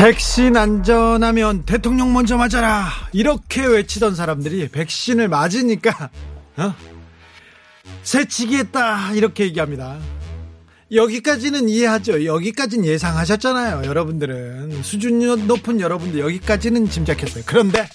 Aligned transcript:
백신 0.00 0.56
안전하면 0.56 1.64
대통령 1.66 2.14
먼저 2.14 2.38
맞아라 2.38 2.88
이렇게 3.12 3.66
외치던 3.66 4.14
사람들이 4.14 4.68
백신을 4.68 5.28
맞으니까 5.28 6.08
어? 6.56 6.74
새치기했다 8.02 9.12
이렇게 9.12 9.44
얘기합니다. 9.44 9.98
여기까지는 10.90 11.68
이해하죠. 11.68 12.24
여기까지는 12.24 12.86
예상하셨잖아요. 12.86 13.84
여러분들은 13.84 14.82
수준 14.82 15.18
높은 15.46 15.82
여러분들 15.82 16.20
여기까지는 16.20 16.88
짐작했어요. 16.88 17.44
그런데 17.46 17.86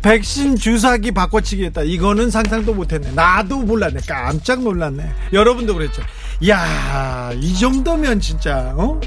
백신 0.00 0.56
주사기 0.56 1.10
바꿔치기 1.12 1.66
했다. 1.66 1.82
이거는 1.82 2.30
상상도 2.30 2.72
못했네. 2.72 3.12
나도 3.12 3.58
몰랐네. 3.58 4.00
깜짝 4.08 4.62
놀랐네. 4.62 5.06
여러분도 5.34 5.74
그랬죠. 5.74 6.00
야, 6.48 7.30
이 7.34 7.54
정도면 7.58 8.20
진짜 8.20 8.72
어? 8.74 8.98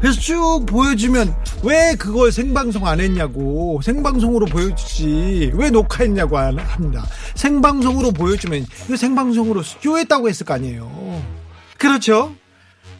그래서 0.00 0.20
쭉 0.20 0.64
보여주면 0.66 1.34
왜 1.62 1.94
그걸 1.98 2.30
생방송 2.30 2.86
안 2.86 3.00
했냐고. 3.00 3.80
생방송으로 3.82 4.46
보여주지. 4.46 5.52
왜 5.54 5.70
녹화했냐고 5.70 6.36
합니다. 6.38 7.04
생방송으로 7.34 8.12
보여주면 8.12 8.66
이거 8.86 8.96
생방송으로 8.96 9.62
쇼했다고 9.62 10.28
했을 10.28 10.44
거 10.46 10.54
아니에요. 10.54 11.22
그렇죠? 11.78 12.34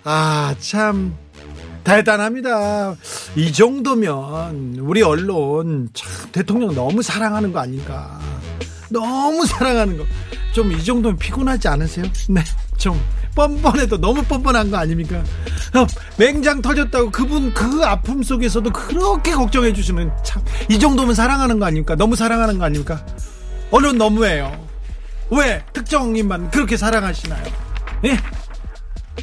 아 0.05 0.55
참. 0.59 1.15
대단합니다. 1.85 2.97
이 3.37 3.53
정도면 3.53 4.79
우리 4.81 5.03
언론 5.03 5.89
참 5.95 6.11
대통령 6.33 6.75
너무 6.75 7.01
사랑하는 7.01 7.53
거 7.53 7.61
아닌가. 7.61 8.19
너무 8.91 9.47
사랑하는 9.47 9.99
거. 9.99 10.05
좀 10.53 10.73
이 10.73 10.83
정도면 10.83 11.19
피곤하지 11.19 11.69
않으세요? 11.69 12.07
네 12.29 12.43
좀 12.79 13.01
뻔뻔해도 13.37 13.99
너무 14.01 14.23
뻔뻔한 14.25 14.71
거 14.73 14.79
아닙니까? 14.79 15.19
어, 15.75 15.87
맹장 16.19 16.63
터졌다고 16.63 17.11
그분 17.11 17.53
그 17.55 17.85
아픔 17.85 18.23
속에서도 18.23 18.71
그렇게 18.73 19.33
걱정해 19.33 19.73
주시면 19.73 20.11
참 20.25 20.43
이 20.69 20.79
정도면 20.81 21.15
사랑하는 21.15 21.61
거 21.61 21.67
아닙니까? 21.67 21.95
너무 21.95 22.17
사랑하는 22.17 22.59
거 22.59 22.65
아닙니까? 22.65 23.05
언론 23.71 23.99
너무해요. 23.99 24.67
왜 25.31 25.63
특정인만 25.73 26.51
그렇게 26.51 26.77
사랑하시나요? 26.77 27.45
예? 28.07 28.17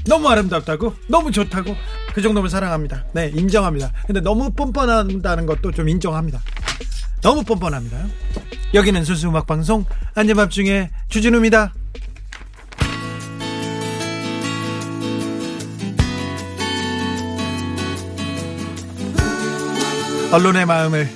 너무 0.05 0.29
아름답다고? 0.29 0.93
너무 1.09 1.31
좋다고? 1.31 1.75
그 2.13 2.21
정도면 2.21 2.49
사랑합니다. 2.49 3.05
네, 3.13 3.31
인정합니다. 3.35 3.91
근데 4.05 4.21
너무 4.21 4.51
뻔뻔한다는 4.51 5.45
것도 5.45 5.71
좀 5.71 5.89
인정합니다. 5.89 6.39
너무 7.21 7.43
뻔뻔합니다. 7.43 7.97
여기는 8.73 9.03
순수 9.05 9.27
음악 9.27 9.47
방송 9.47 9.85
안녕밤중에 10.15 10.89
주진우입니다. 11.09 11.73
언론의 20.33 20.65
마음을 20.65 21.07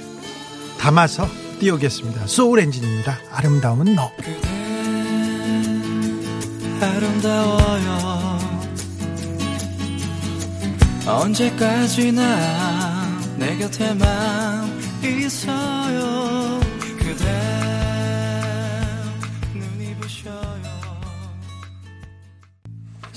담아서 0.80 1.28
띄우겠습니다. 1.60 2.28
소울 2.28 2.60
엔진입니다. 2.60 3.18
아름다움은 3.32 3.96
너. 3.96 4.12
아름다워요 6.80 8.38
언제까지나 11.08 12.22
내 13.38 13.58
곁에만 13.58 14.80
있어요 15.02 16.60
그대 17.00 17.67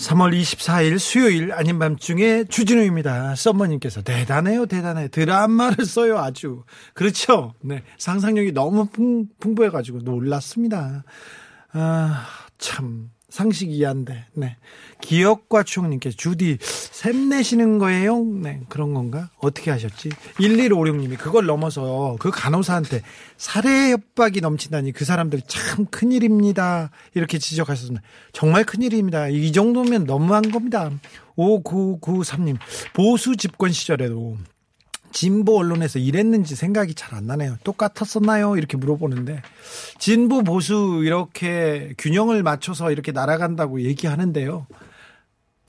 3월 0.00 0.33
24일 0.34 0.99
수요일 0.99 1.53
아닌 1.53 1.78
밤중에 1.78 2.44
주진우입니다. 2.44 3.34
썸머님께서 3.34 4.00
대단해요, 4.00 4.65
대단해. 4.65 5.09
드라마를 5.09 5.84
써요, 5.84 6.19
아주. 6.19 6.65
그렇죠. 6.94 7.53
네. 7.61 7.83
상상력이 7.99 8.53
너무 8.53 8.87
풍, 8.87 9.27
풍부해가지고 9.39 9.99
놀랐습니다. 9.99 11.05
아, 11.72 12.26
참. 12.58 13.10
상식 13.31 13.70
이한데, 13.70 14.26
네. 14.34 14.56
기억과 15.00 15.62
추억님께서 15.62 16.16
주디, 16.16 16.58
샘내시는 16.60 17.78
거예요? 17.78 18.25
네. 18.25 18.60
그런 18.69 18.92
건가? 18.92 19.31
어떻게 19.38 19.70
하셨지? 19.70 20.09
1156님이 20.41 21.16
그걸 21.16 21.47
넘어서 21.47 22.16
그 22.19 22.30
간호사한테 22.32 23.03
살해 23.36 23.92
협박이 23.92 24.41
넘친다니 24.41 24.92
그 24.92 25.04
사람들 25.04 25.42
참 25.47 25.86
큰일입니다. 25.86 26.91
이렇게 27.14 27.38
지적하셨습니다. 27.38 28.03
정말 28.32 28.64
큰일입니다. 28.64 29.28
이 29.28 29.53
정도면 29.53 30.04
너무한 30.04 30.50
겁니다. 30.50 30.91
5993님, 31.36 32.59
보수 32.92 33.36
집권 33.36 33.70
시절에도 33.70 34.36
진보 35.12 35.59
언론에서 35.59 35.98
이랬는지 35.98 36.54
생각이 36.56 36.94
잘 36.94 37.10
안 37.15 37.26
나네요. 37.26 37.56
똑같았었나요? 37.65 38.56
이렇게 38.56 38.76
물어보는데 38.76 39.43
진보 39.98 40.43
보수 40.44 41.03
이렇게 41.04 41.93
균형을 41.98 42.43
맞춰서 42.44 42.93
이렇게 42.93 43.10
날아간다고 43.12 43.82
얘기하는데요. 43.82 44.66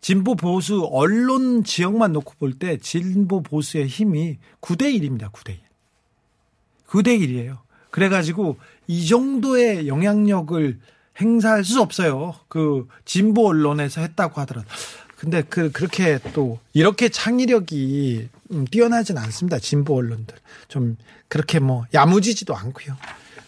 진보 0.01 0.35
보수 0.35 0.87
언론 0.91 1.63
지역만 1.63 2.13
놓고 2.13 2.33
볼 2.39 2.53
때 2.59 2.77
진보 2.77 3.41
보수의 3.41 3.87
힘이 3.87 4.37
9대 4.61 4.83
1입니다. 4.99 5.31
9대 5.31 5.49
1. 5.51 5.59
9대 6.87 7.19
1이에요. 7.19 7.57
그래 7.89 8.09
가지고 8.09 8.57
이 8.87 9.07
정도의 9.07 9.87
영향력을 9.87 10.79
행사할 11.19 11.63
수 11.63 11.81
없어요. 11.81 12.35
그 12.47 12.87
진보 13.05 13.47
언론에서 13.47 14.01
했다고 14.01 14.39
하더라도. 14.41 14.67
근데 15.17 15.43
그 15.43 15.71
그렇게 15.71 16.19
또 16.33 16.59
이렇게 16.73 17.09
창의력이 17.09 18.29
음, 18.33 18.40
뛰어나진 18.69 19.17
않습니다. 19.17 19.59
진보 19.59 19.97
언론들 19.97 20.35
좀 20.67 20.97
그렇게 21.27 21.59
뭐 21.59 21.85
야무지지도 21.93 22.55
않고요. 22.55 22.97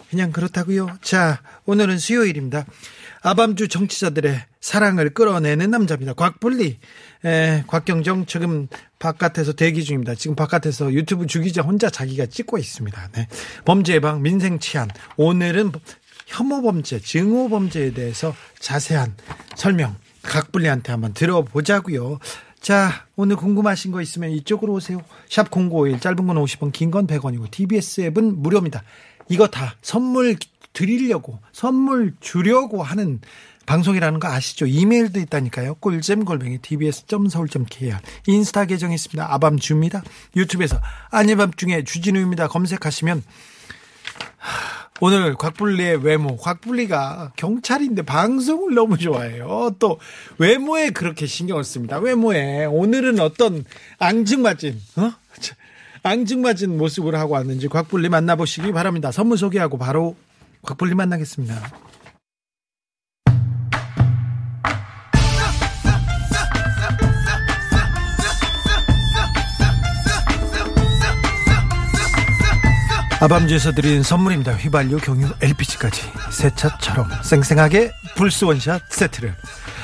그냥 0.09 0.31
그렇다고요. 0.31 0.97
자 1.01 1.41
오늘은 1.65 1.97
수요일입니다. 1.97 2.65
아밤주 3.21 3.67
정치자들의 3.67 4.43
사랑을 4.59 5.09
끌어내는 5.13 5.71
남자입니다. 5.71 6.13
곽불리 6.13 6.77
에, 7.25 7.63
곽경정 7.67 8.25
지금 8.25 8.67
바깥에서 8.99 9.53
대기 9.53 9.83
중입니다. 9.83 10.15
지금 10.15 10.35
바깥에서 10.35 10.93
유튜브 10.93 11.25
주기자 11.25 11.61
혼자 11.61 11.89
자기가 11.89 12.27
찍고 12.27 12.57
있습니다. 12.57 13.09
네. 13.13 13.27
범죄 13.65 13.93
예방 13.93 14.21
민생 14.21 14.59
치안 14.59 14.89
오늘은 15.17 15.71
혐오 16.27 16.61
범죄 16.61 16.99
증오 16.99 17.49
범죄에 17.49 17.93
대해서 17.93 18.35
자세한 18.59 19.15
설명 19.55 19.95
각불리한테 20.21 20.91
한번 20.91 21.13
들어보자고요. 21.13 22.19
자, 22.63 23.05
오늘 23.17 23.35
궁금하신 23.35 23.91
거 23.91 24.01
있으면 24.01 24.29
이쪽으로 24.31 24.71
오세요. 24.71 25.01
샵 25.29 25.51
0951, 25.51 25.99
짧은 25.99 26.15
건 26.25 26.37
50원, 26.37 26.71
긴 26.71 26.91
건 26.91 27.07
100원이고, 27.07 27.51
TBS 27.51 28.01
앱은 28.01 28.41
무료입니다. 28.41 28.83
이거 29.27 29.47
다 29.47 29.75
선물 29.81 30.37
드리려고, 30.71 31.39
선물 31.51 32.13
주려고 32.21 32.81
하는 32.81 33.19
방송이라는 33.65 34.21
거 34.21 34.29
아시죠? 34.29 34.65
이메일도 34.65 35.19
있다니까요. 35.19 35.75
꿀잼 35.75 36.23
골뱅이 36.23 36.57
tbs.서울.kr 36.59 37.97
인스타 38.27 38.63
계정 38.65 38.93
있습니다. 38.93 39.33
아밤주입니다. 39.33 40.01
유튜브에서 40.37 40.79
아니밤중에 41.11 41.83
주진우입니다. 41.83 42.47
검색하시면 42.47 43.23
하, 44.37 44.82
오늘 45.01 45.35
곽불리의 45.35 46.03
외모, 46.03 46.37
곽불리가 46.37 47.33
경찰인데 47.35 48.03
방송을 48.03 48.75
너무 48.75 48.97
좋아해요. 48.97 49.75
또 49.79 49.99
외모에 50.37 50.91
그렇게 50.91 51.25
신경을 51.25 51.63
씁니다. 51.63 51.97
외모에 51.99 52.65
오늘은 52.65 53.19
어떤 53.19 53.65
앙증맞은 53.99 54.79
어? 54.97 55.11
앙증맞은 56.03 56.77
모습을 56.77 57.15
하고 57.15 57.33
왔는지 57.33 57.67
곽불리 57.67 58.09
만나보시기 58.09 58.71
바랍니다. 58.71 59.11
선물 59.11 59.37
소개하고 59.37 59.77
바로 59.77 60.15
곽불리 60.61 60.95
만나겠습니다. 60.95 61.92
아밤주에서 73.23 73.71
드린 73.71 74.03
선물입니다. 74.03 74.51
휘발유, 74.55 74.97
경유, 74.97 75.29
LPG까지. 75.41 76.01
새 76.29 76.53
차처럼 76.53 77.09
쌩쌩하게 77.23 77.93
불스 78.17 78.43
원샷 78.43 78.81
세트를. 78.89 79.33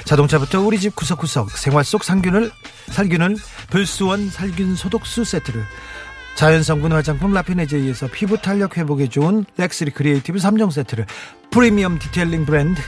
자동차부터 0.04 0.60
우리 0.60 0.78
집 0.78 0.94
구석구석 0.94 1.52
생활 1.52 1.86
속 1.86 2.04
상균을 2.04 2.52
살균을 2.88 3.38
불수원 3.70 4.30
살균 4.30 4.76
소독수 4.76 5.24
세트를. 5.24 5.64
자연 6.36 6.64
성분 6.64 6.92
화장품 6.92 7.32
라피네제이에서 7.32 8.08
피부 8.08 8.38
탄력 8.42 8.78
회복에 8.78 9.08
좋은 9.08 9.46
렉스리 9.56 9.92
크리에이티브 9.92 10.38
3종 10.38 10.70
세트를. 10.70 11.06
프리미엄 11.50 11.98
detailing 11.98 12.46
브랜드 12.46 12.82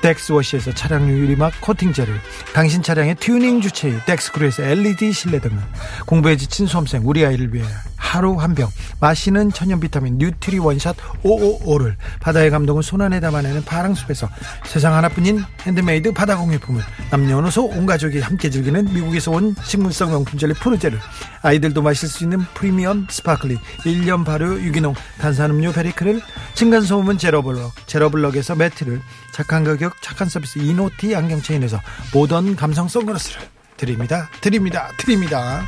덱스워시에서 0.00 0.72
차량 0.72 1.06
유리막 1.06 1.60
코팅제를 1.60 2.18
당신 2.54 2.82
차량의 2.82 3.16
튜닝 3.16 3.60
주치의 3.60 4.00
덱스크루에서 4.06 4.62
LED 4.62 5.12
실내등을. 5.12 5.58
공부에 6.06 6.38
지친 6.38 6.66
수험생 6.66 7.02
우리 7.04 7.26
아이를 7.26 7.52
위해 7.52 7.66
하루 8.08 8.36
한 8.36 8.54
병. 8.54 8.70
마시는 9.00 9.52
천연 9.52 9.80
비타민 9.80 10.16
뉴트리 10.16 10.58
원샷 10.58 10.96
555를 11.22 11.94
바다의 12.20 12.50
감동을 12.50 12.82
손안에 12.82 13.20
담아내는 13.20 13.64
파랑숲에서 13.64 14.28
세상 14.64 14.94
하나뿐인 14.94 15.44
핸드메이드 15.62 16.12
바다 16.12 16.36
공예품을 16.38 16.82
남녀노소 17.10 17.66
온 17.66 17.84
가족이 17.84 18.20
함께 18.20 18.48
즐기는 18.48 18.92
미국에서 18.92 19.30
온 19.32 19.54
식물성 19.62 20.10
명품 20.10 20.38
젤리 20.38 20.54
푸르제를 20.54 20.98
아이들도 21.42 21.82
마실 21.82 22.08
수 22.08 22.24
있는 22.24 22.40
프리미엄 22.54 23.06
sparkling 23.10 23.58
1년 23.84 24.24
발효 24.24 24.58
유기농 24.58 24.94
탄산음료 25.20 25.72
베리크를 25.72 26.22
층간소음은 26.54 27.18
제로블럭 27.18 27.86
제로블럭에서 27.86 28.56
매트를 28.56 29.02
착한 29.32 29.64
가격 29.64 30.00
착한 30.00 30.28
서비스 30.28 30.58
이노티 30.58 31.14
안경 31.14 31.42
체인에서 31.42 31.80
모던 32.14 32.56
감성 32.56 32.88
선글라스를 32.88 33.40
드립니다. 33.76 34.28
드립니다. 34.40 34.88
드립니다 34.98 35.62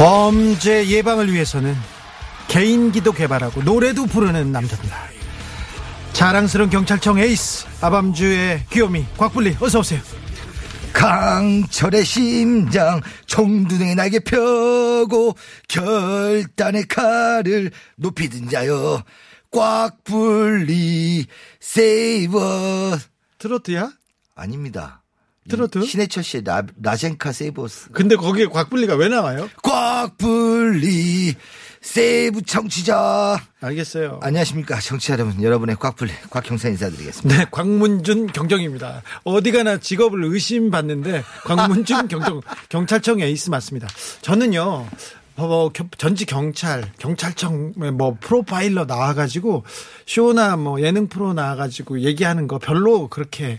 범죄 0.00 0.86
예방을 0.86 1.30
위해서는 1.30 1.76
개인기도 2.48 3.12
개발하고 3.12 3.62
노래도 3.64 4.06
부르는 4.06 4.50
남자입니다. 4.50 4.96
자랑스러운 6.14 6.70
경찰청 6.70 7.18
에이스 7.18 7.66
아밤주의 7.82 8.64
귀요미 8.70 9.04
곽불리 9.18 9.58
어서 9.60 9.80
오세요. 9.80 10.00
강철의 10.94 12.06
심장 12.06 13.02
총두둥에 13.26 13.94
날개 13.94 14.20
펴고 14.20 15.36
결단의 15.68 16.88
칼을 16.88 17.70
높이 17.96 18.30
든 18.30 18.48
자여 18.48 19.04
꽉 19.50 20.02
불리 20.02 21.26
세이버 21.60 22.96
트로트야? 23.36 23.92
아닙니다. 24.34 24.99
트로트? 25.48 25.82
신해철 25.84 26.22
씨의 26.22 26.42
라, 26.44 26.62
라젠카 26.82 27.32
Save 27.32 27.71
Us 27.71 27.90
근데 27.92 28.14
거기에 28.14 28.46
곽불리가 28.46 28.94
왜 28.96 29.08
나와요? 29.08 29.48
꽉 29.62 30.16
불리 30.18 31.34
save 31.80 32.42
청취자 32.42 33.38
알겠어요. 33.62 34.20
안녕하십니까 34.22 34.78
청취자 34.80 35.14
여러분 35.14 35.42
여러분의 35.42 35.76
꽉 35.80 35.96
불리 35.96 36.12
곽 36.28 36.48
형사 36.50 36.68
인사드리겠습니다 36.68 37.40
네, 37.40 37.46
광문준 37.50 38.26
경정입니다. 38.28 39.02
어디 39.24 39.50
가나 39.50 39.78
직업을 39.78 40.22
의심받는데 40.24 41.24
광문준 41.44 42.08
경정 42.08 42.42
경찰청 42.68 43.20
에이스 43.20 43.48
맞습니다. 43.50 43.88
저는요. 44.20 44.86
뭐 45.36 45.70
겨- 45.72 45.86
전직 45.96 46.26
경찰, 46.26 46.92
경찰청 46.98 47.72
뭐 47.96 48.18
프로파일러 48.20 48.84
나와가지고 48.84 49.64
쇼나 50.04 50.56
뭐 50.58 50.82
예능 50.82 51.08
프로 51.08 51.32
나와가지고 51.32 52.00
얘기하는 52.02 52.46
거 52.46 52.58
별로 52.58 53.08
그렇게 53.08 53.58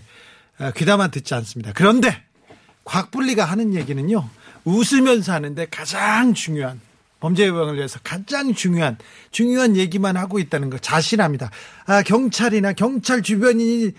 귀담아 0.70 1.08
듣지 1.08 1.34
않습니다. 1.34 1.72
그런데 1.74 2.22
곽불리가 2.84 3.44
하는 3.44 3.74
얘기는요 3.74 4.28
웃으면서 4.64 5.32
하는데 5.32 5.66
가장 5.70 6.34
중요한 6.34 6.80
범죄 7.20 7.44
예방을 7.46 7.76
위해서 7.76 8.00
가장 8.02 8.54
중요한 8.54 8.98
중요한 9.30 9.76
얘기만 9.76 10.16
하고 10.16 10.38
있다는 10.38 10.70
거 10.70 10.78
자신합니다. 10.78 11.50
아 11.86 12.02
경찰이나 12.02 12.72
경찰 12.72 13.22
주변인이 13.22 13.92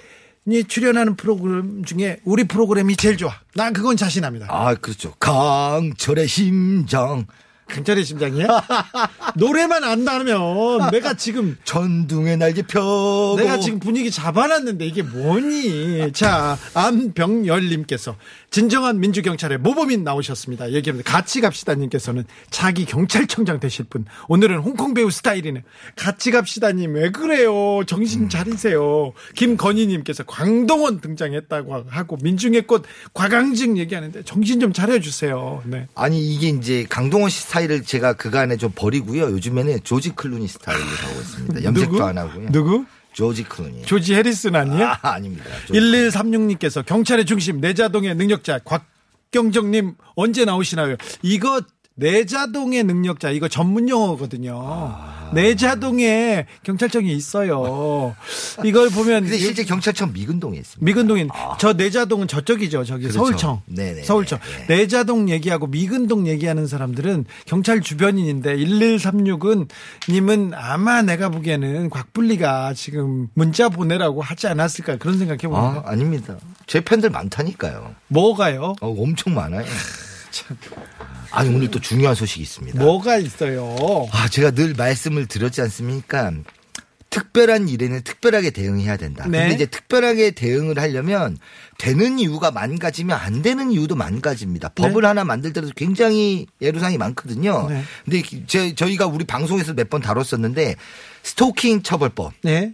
출연하는 0.68 1.16
프로그램 1.16 1.86
중에 1.86 2.20
우리 2.26 2.44
프로그램이 2.44 2.96
제일 2.98 3.18
좋아. 3.18 3.34
난 3.56 3.72
그건 3.72 3.96
자신합니다. 3.96 4.48
아 4.50 4.76
그렇죠 4.76 5.14
강철의 5.20 6.28
심장 6.28 7.26
경찰의 7.70 8.04
심장이야? 8.06 8.48
노래만 9.36 9.84
안다면 9.84 10.92
내가 10.92 11.14
지금 11.16 11.58
전둥에 11.64 12.36
날개 12.36 12.62
펴고 12.62 13.36
내가 13.38 13.60
지금 13.60 13.80
분위기 13.80 14.12
잡아놨는데 14.12 14.86
이게 14.86 15.02
뭐니? 15.02 16.12
자, 16.14 16.58
안병열님께서 16.74 18.16
진정한 18.52 19.00
민주경찰의 19.00 19.58
모범인 19.60 20.04
나오셨습니다. 20.04 20.72
얘기합니다. 20.74 21.12
같이 21.12 21.42
갑시다님께서는 21.42 22.26
자기 22.52 22.86
경찰청장 22.86 23.60
되실 23.60 23.86
분. 23.86 24.06
오늘은 24.28 24.60
홍콩 24.60 24.94
배우 24.94 25.10
스타일이네. 25.10 25.64
같이 25.96 26.30
갑시다님 26.30 26.94
왜 26.94 27.10
그래요? 27.12 27.84
정신 27.88 28.30
차리세요. 28.30 29.14
김건희님께서 29.36 30.24
광동원 30.26 31.02
등장했다고 31.02 31.86
하고 31.88 32.18
민중의 32.22 32.68
꽃 32.68 32.84
과강직 33.14 33.78
얘기하는데 33.78 34.24
정신 34.24 34.60
좀 34.60 34.72
차려주세요. 34.74 35.64
네. 35.66 35.88
아니 35.96 36.34
이게 36.34 36.50
이제 36.50 36.86
강동원 36.88 37.32
씨 37.32 37.48
스타일을 37.54 37.84
제가 37.84 38.14
그간에 38.14 38.58
좀 38.58 38.72
버리고요. 38.74 39.24
요즘에는 39.32 39.84
조지 39.84 40.16
클루니 40.16 40.48
스타일로 40.48 40.84
가고 40.84 41.20
있습니다. 41.22 41.64
염색도 41.64 41.92
누구? 41.92 42.04
안 42.04 42.18
하고요. 42.18 42.52
누구? 42.52 42.86
조지 43.14 43.44
클루니. 43.44 43.84
조지 43.84 44.16
해리슨 44.16 44.56
아니에요? 44.56 44.88
아, 44.88 45.00
아닙니다. 45.02 45.46
조지 45.68 45.80
1136님께서 45.80 46.84
경찰의 46.84 47.26
중심 47.26 47.62
내자동의 47.62 48.16
능력자 48.16 48.60
곽경정님 49.32 49.94
언제 50.16 50.46
나오시나요? 50.46 50.96
이거 51.22 51.62
내자동의 51.96 52.84
능력자 52.84 53.30
이거 53.30 53.48
전문 53.48 53.88
용어거든요. 53.90 54.60
아. 54.64 55.30
내자동에 55.34 56.46
경찰청이 56.64 57.12
있어요. 57.12 58.16
이걸 58.64 58.90
보면 58.90 59.24
근데 59.24 59.38
실제 59.38 59.64
경찰청 59.64 60.14
미근동에 60.14 60.58
있습니다. 60.58 60.84
미근동인 60.84 61.30
저 61.60 61.74
내자동은 61.74 62.28
저쪽이죠. 62.28 62.84
저기 62.84 63.04
그렇죠. 63.04 63.20
서울청. 63.20 63.62
네네네. 63.66 64.04
서울청. 64.04 64.40
네. 64.68 64.78
내자동 64.78 65.30
얘기하고 65.30 65.68
미근동 65.68 66.28
얘기하는 66.28 66.68
사람들은 66.68 67.26
경찰 67.46 67.82
주변인인데 67.82 68.58
1136은 68.58 69.68
님은 70.10 70.52
아마 70.56 71.02
내가 71.02 71.30
보기에는 71.30 71.90
곽불리가 71.90 72.74
지금 72.76 73.28
문자 73.34 73.70
보내라고 73.70 74.22
하지 74.22 74.48
않았을까 74.48 74.98
그런 74.98 75.18
생각해 75.18 75.42
아, 75.46 75.50
봅니다. 75.50 75.84
아닙니다. 75.86 76.38
제 76.68 76.82
팬들 76.82 77.10
많다니까요. 77.10 77.96
뭐가요? 78.08 78.76
어, 78.82 78.96
엄청 79.00 79.34
많아요. 79.34 79.66
아니 81.34 81.54
오늘 81.54 81.70
또 81.72 81.80
중요한 81.80 82.16
소식이 82.16 82.42
있습니다. 82.44 82.80
뭐가 82.80 83.18
있어요? 83.18 83.76
아, 84.12 84.28
제가 84.30 84.52
늘 84.52 84.74
말씀을 84.76 85.26
드렸지 85.26 85.62
않습니까? 85.62 86.32
특별한 87.10 87.70
일에는 87.70 88.02
특별하게 88.04 88.50
대응해야 88.50 88.98
된다. 88.98 89.26
네. 89.28 89.40
근데 89.40 89.54
이제 89.56 89.66
특별하게 89.68 90.32
대응을 90.32 90.80
하려면 90.80 91.38
되는 91.78 92.18
이유가 92.18 92.50
많가지면 92.50 93.16
안 93.16 93.42
되는 93.44 93.72
이유도 93.72 93.96
많가집니다. 93.96 94.70
법을 94.70 95.06
하나 95.06 95.24
만들 95.24 95.54
때도 95.54 95.70
굉장히 95.76 96.48
예로상이 96.62 96.98
많거든요. 96.98 97.68
네. 97.70 97.84
근데 98.04 98.24
제, 98.48 98.74
저희가 98.74 99.06
우리 99.06 99.26
방송에서 99.26 99.74
몇 99.74 99.90
번 99.90 100.02
다뤘었는데 100.02 100.76
스토킹 101.22 101.84
처벌법 101.84 102.34
네. 102.42 102.74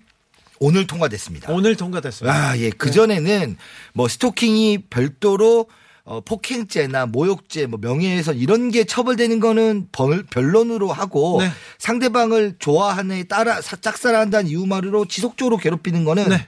오늘 0.59 0.87
통과됐습니다. 0.87 1.51
오늘 1.51 1.75
통과됐어요. 1.75 2.29
아, 2.29 2.57
예. 2.57 2.69
그전에는 2.69 3.57
뭐 3.93 4.07
스토킹이 4.07 4.83
별도로 4.89 5.67
어, 6.09 6.21
폭행죄나 6.21 7.05
모욕죄, 7.05 7.67
뭐 7.67 7.77
명예훼손 7.79 8.35
이런 8.37 8.71
게 8.71 8.83
처벌되는 8.83 9.39
거는 9.39 9.89
벌, 9.91 10.23
변론으로 10.23 10.91
하고 10.91 11.37
네. 11.39 11.51
상대방을 11.77 12.55
좋아하는 12.57 13.15
애 13.17 13.23
따라 13.25 13.61
사- 13.61 13.75
짝사랑한다는 13.75 14.49
이유만으로 14.49 15.05
지속적으로 15.05 15.57
괴롭히는 15.57 16.05
거는 16.05 16.29
네. 16.29 16.47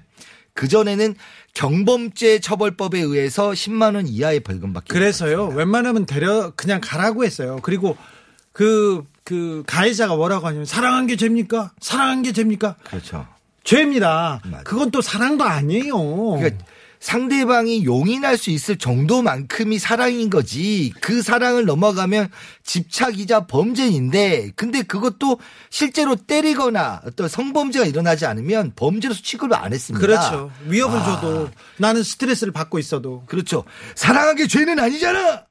그 0.55 0.67
전에는 0.67 1.13
경범죄 1.53 2.39
처벌법에 2.39 2.99
의해서 3.01 3.51
10만 3.51 3.93
원 3.93 4.07
이하의 4.07 4.39
벌금 4.39 4.73
받기. 4.73 4.89
그래서요. 4.91 5.49
웬만하면 5.49 6.07
데려 6.07 6.51
그냥 6.55 6.81
가라고 6.83 7.23
했어요. 7.23 7.59
그리고 7.61 7.95
그그 8.53 9.63
가해자가 9.67 10.15
뭐라고 10.15 10.47
하냐면 10.47 10.65
사랑한 10.65 11.05
게 11.05 11.15
죄입니까? 11.15 11.73
사랑한 11.79 12.23
게 12.23 12.31
죄입니까? 12.31 12.77
그렇죠. 12.83 13.27
죄입니다. 13.63 14.41
맞아요. 14.43 14.63
그건 14.63 14.89
또 14.89 15.01
사랑도 15.03 15.43
아니에요. 15.43 15.93
그러니까 16.37 16.65
상대방이 17.01 17.83
용인할 17.83 18.37
수 18.37 18.51
있을 18.51 18.77
정도만큼이 18.77 19.79
사랑인 19.79 20.29
거지. 20.29 20.93
그 21.01 21.23
사랑을 21.23 21.65
넘어가면 21.65 22.29
집착이자 22.63 23.47
범죄인데, 23.47 24.51
근데 24.55 24.83
그것도 24.83 25.39
실제로 25.71 26.15
때리거나 26.15 27.01
어떤 27.05 27.27
성범죄가 27.27 27.87
일어나지 27.87 28.27
않으면 28.27 28.73
범죄로서 28.75 29.19
취급을 29.23 29.57
안 29.57 29.73
했습니다. 29.73 29.99
그렇죠. 29.99 30.51
위협을 30.67 30.99
아. 30.99 31.03
줘도 31.03 31.49
나는 31.77 32.03
스트레스를 32.03 32.53
받고 32.53 32.77
있어도 32.77 33.23
그렇죠. 33.25 33.65
사랑한 33.95 34.35
게 34.35 34.45
죄는 34.45 34.77
아니잖아. 34.79 35.45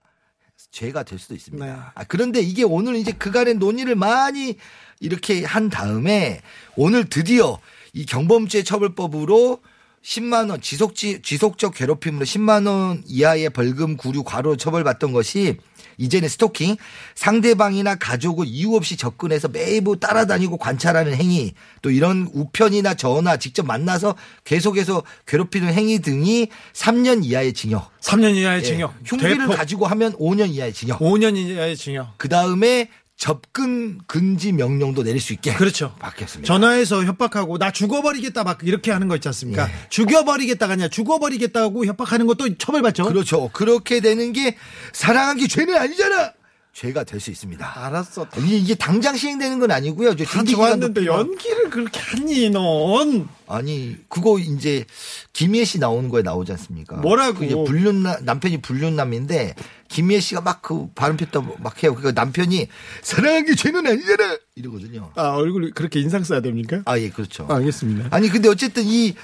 죄가 0.71 1.03
될 1.03 1.19
수도 1.19 1.35
있습니다. 1.35 1.67
네. 1.67 1.73
아, 1.73 2.05
그런데 2.05 2.41
이게 2.41 2.63
오늘 2.63 2.95
이제 2.95 3.11
그간의 3.11 3.55
논의를 3.55 3.97
많이 3.97 4.57
이렇게 5.01 5.45
한 5.45 5.69
다음에 5.69 6.43
오늘 6.77 7.09
드디어 7.09 7.59
이 7.93 8.07
경범죄 8.07 8.63
처벌법으로 8.63 9.61
10만 10.05 10.51
원 10.51 10.61
지속 10.61 10.95
지속적 10.95 11.75
괴롭힘으로 11.75 12.25
10만 12.25 12.67
원 12.67 13.03
이하의 13.07 13.51
벌금 13.51 13.97
구류 13.97 14.25
과로 14.25 14.57
처벌받던 14.57 15.13
것이 15.13 15.59
이제는 15.99 16.31
스토킹 16.31 16.77
상대방이나 17.15 17.97
가족을 17.97 18.47
이유 18.47 18.75
없이 18.75 18.97
접근해서 18.97 19.49
매부 19.49 20.01
따라다니고 20.01 20.57
관찰하는 20.57 21.15
행위 21.15 21.53
또 21.83 21.91
이런 21.91 22.31
우편이나 22.33 22.95
전화 22.95 23.37
직접 23.37 23.67
만나서 23.67 24.17
계속해서 24.45 25.03
괴롭히는 25.27 25.75
행위 25.75 25.99
등이 25.99 26.49
3년 26.73 27.25
이하의 27.25 27.53
징역 27.53 27.91
3년 28.01 28.35
이하의 28.35 28.61
예, 28.61 28.63
징역. 28.63 28.95
흉기를 29.05 29.39
대폭 29.39 29.57
가지고 29.57 29.87
하면 29.87 30.15
5년 30.15 30.49
이하의 30.51 30.73
징역. 30.73 31.01
5년 31.01 31.37
이하의 31.37 31.77
징역. 31.77 32.15
그 32.17 32.29
다음에 32.29 32.89
접근 33.21 33.99
금지 34.07 34.51
명령도 34.51 35.03
내릴 35.03 35.21
수 35.21 35.35
있게. 35.35 35.53
그렇죠. 35.53 35.95
바뀌었습니다. 35.99 36.47
전화해서 36.47 37.05
협박하고 37.05 37.59
나 37.59 37.71
죽어버리겠다 37.71 38.45
막 38.45 38.61
이렇게 38.63 38.91
하는 38.91 39.09
거 39.09 39.15
있지 39.17 39.29
않습니까? 39.29 39.69
예. 39.69 39.73
죽여버리겠다가 39.91 40.73
아니라 40.73 40.89
죽어버리겠다고 40.89 41.85
협박하는 41.85 42.27
것도 42.27 42.57
처벌받죠. 42.57 43.05
그렇죠. 43.05 43.51
그렇게 43.53 44.01
되는 44.01 44.33
게 44.33 44.57
사랑한 44.95 45.37
게 45.37 45.49
죄는 45.49 45.77
아니잖아. 45.77 46.33
죄가 46.73 47.05
될 47.05 47.21
수 47.21 47.31
있습니다. 47.31 47.85
알았어. 47.87 48.27
이게, 48.39 48.57
이게 48.57 48.75
당장 48.75 49.17
시행되는 49.17 49.59
건 49.59 49.71
아니고요. 49.71 50.11
이제 50.13 50.25
다 50.25 50.43
좋았는데 50.45 51.05
연기를 51.05 51.69
그렇게 51.69 52.01
하니 52.01 52.49
넌. 52.51 53.29
아니 53.49 53.97
그거 54.09 54.39
이제 54.39 54.85
김희애 55.33 55.65
씨 55.65 55.79
나오는 55.81 56.09
거에 56.09 56.23
나오지 56.23 56.53
않습니까? 56.53 56.97
뭐라고? 56.97 57.41
그게 57.41 57.55
불륜남 57.55 58.25
남편이 58.25 58.63
불륜남인데 58.63 59.57
김희애 59.89 60.21
씨가 60.21 60.41
막 60.43 60.63
그 60.63 60.89
발음 60.95 61.17
폈다 61.17 61.41
막 61.59 61.83
해요. 61.83 61.95
그러니까 61.95 62.13
남편이 62.21 62.69
사랑한 63.03 63.45
게 63.47 63.55
죄는 63.57 63.87
아니잖아 63.87 64.39
이러거든요. 64.55 65.11
아 65.17 65.31
얼굴 65.31 65.73
그렇게 65.73 66.01
인상 66.01 66.23
써야 66.23 66.41
됩니까? 66.41 66.83
아 66.87 66.97
예 66.99 67.11
그렇죠. 67.11 67.47
알겠습니다. 67.51 68.09
아니 68.15 68.29
근데 68.29 68.49
어쨌든 68.49 68.85
이 68.87 69.15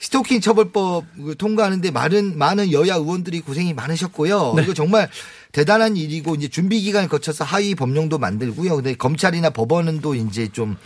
스토킹 0.00 0.40
처벌법 0.40 1.04
그 1.16 1.34
통과하는데 1.36 1.90
많은 1.90 2.36
많은 2.38 2.72
여야 2.72 2.94
의원들이 2.96 3.40
고생이 3.40 3.74
많으셨고요. 3.74 4.54
네. 4.56 4.62
이거 4.62 4.74
정말 4.74 5.08
대단한 5.52 5.96
일이고 5.96 6.34
이제 6.34 6.48
준비 6.48 6.80
기간을 6.82 7.08
거쳐서 7.08 7.44
하위 7.44 7.74
법령도 7.74 8.18
만들고요. 8.18 8.76
근데 8.76 8.94
검찰이나 8.94 9.50
법원은 9.50 10.00
또 10.00 10.14
이제 10.14 10.48
좀 10.48 10.76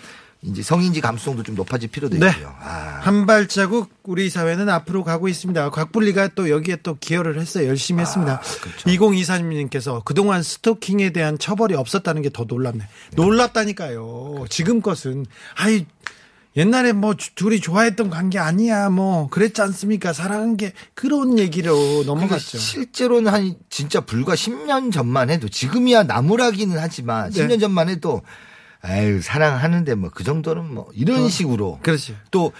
이제 0.43 0.62
성인지 0.62 1.02
감수성도 1.02 1.43
좀 1.43 1.55
높아질 1.55 1.90
필요도 1.90 2.17
네. 2.17 2.31
있고요. 2.31 2.55
아. 2.61 3.00
한 3.02 3.26
발자국 3.26 3.90
우리 4.05 4.31
사회는 4.31 4.71
앞으로 4.71 5.05
가고 5.05 5.29
있습니다. 5.29 5.69
곽분리가 5.69 6.29
또 6.29 6.49
여기에 6.49 6.79
또 6.83 6.97
기여를 6.99 7.38
했어요. 7.38 7.69
열심히 7.69 8.00
했습니다. 8.00 8.40
그렇죠. 8.62 8.88
2024님께서 8.88 10.02
그동안 10.05 10.43
스토킹에 10.43 11.11
대한 11.11 11.38
처벌이 11.38 11.75
없었다는 11.75 12.23
게 12.23 12.31
더 12.31 12.45
놀랍네. 12.45 12.87
놀랍다니까요. 13.17 14.31
그렇죠. 14.35 14.49
지금 14.49 14.81
것은 14.81 15.26
아이 15.57 15.85
옛날에 16.57 16.92
뭐 16.92 17.14
주- 17.14 17.35
둘이 17.35 17.61
좋아했던 17.61 18.11
관계 18.11 18.38
아니야 18.38 18.90
뭐 18.90 19.28
그랬지 19.28 19.62
않습니까? 19.62 20.12
사랑한 20.12 20.57
게 20.57 20.73
그런 20.95 21.38
얘기로 21.38 22.02
넘어갔죠. 22.04 22.59
실제로는 22.59 23.33
한 23.33 23.54
진짜 23.69 24.00
불과 24.00 24.35
10년 24.35 24.92
전만 24.92 25.30
해도 25.30 25.49
지금이야 25.49 26.02
나무라기는 26.04 26.76
하지만 26.78 27.30
네. 27.30 27.47
10년 27.47 27.61
전만 27.61 27.88
해도 27.88 28.23
아유 28.83 29.21
사랑하는데 29.23 29.95
뭐 29.95 30.11
그 30.11 30.25
정도는 30.25 30.75
뭐 30.75 30.88
이런 30.95 31.28
식으로 31.28 31.78
그렇죠. 31.83 32.14
또 32.33 32.52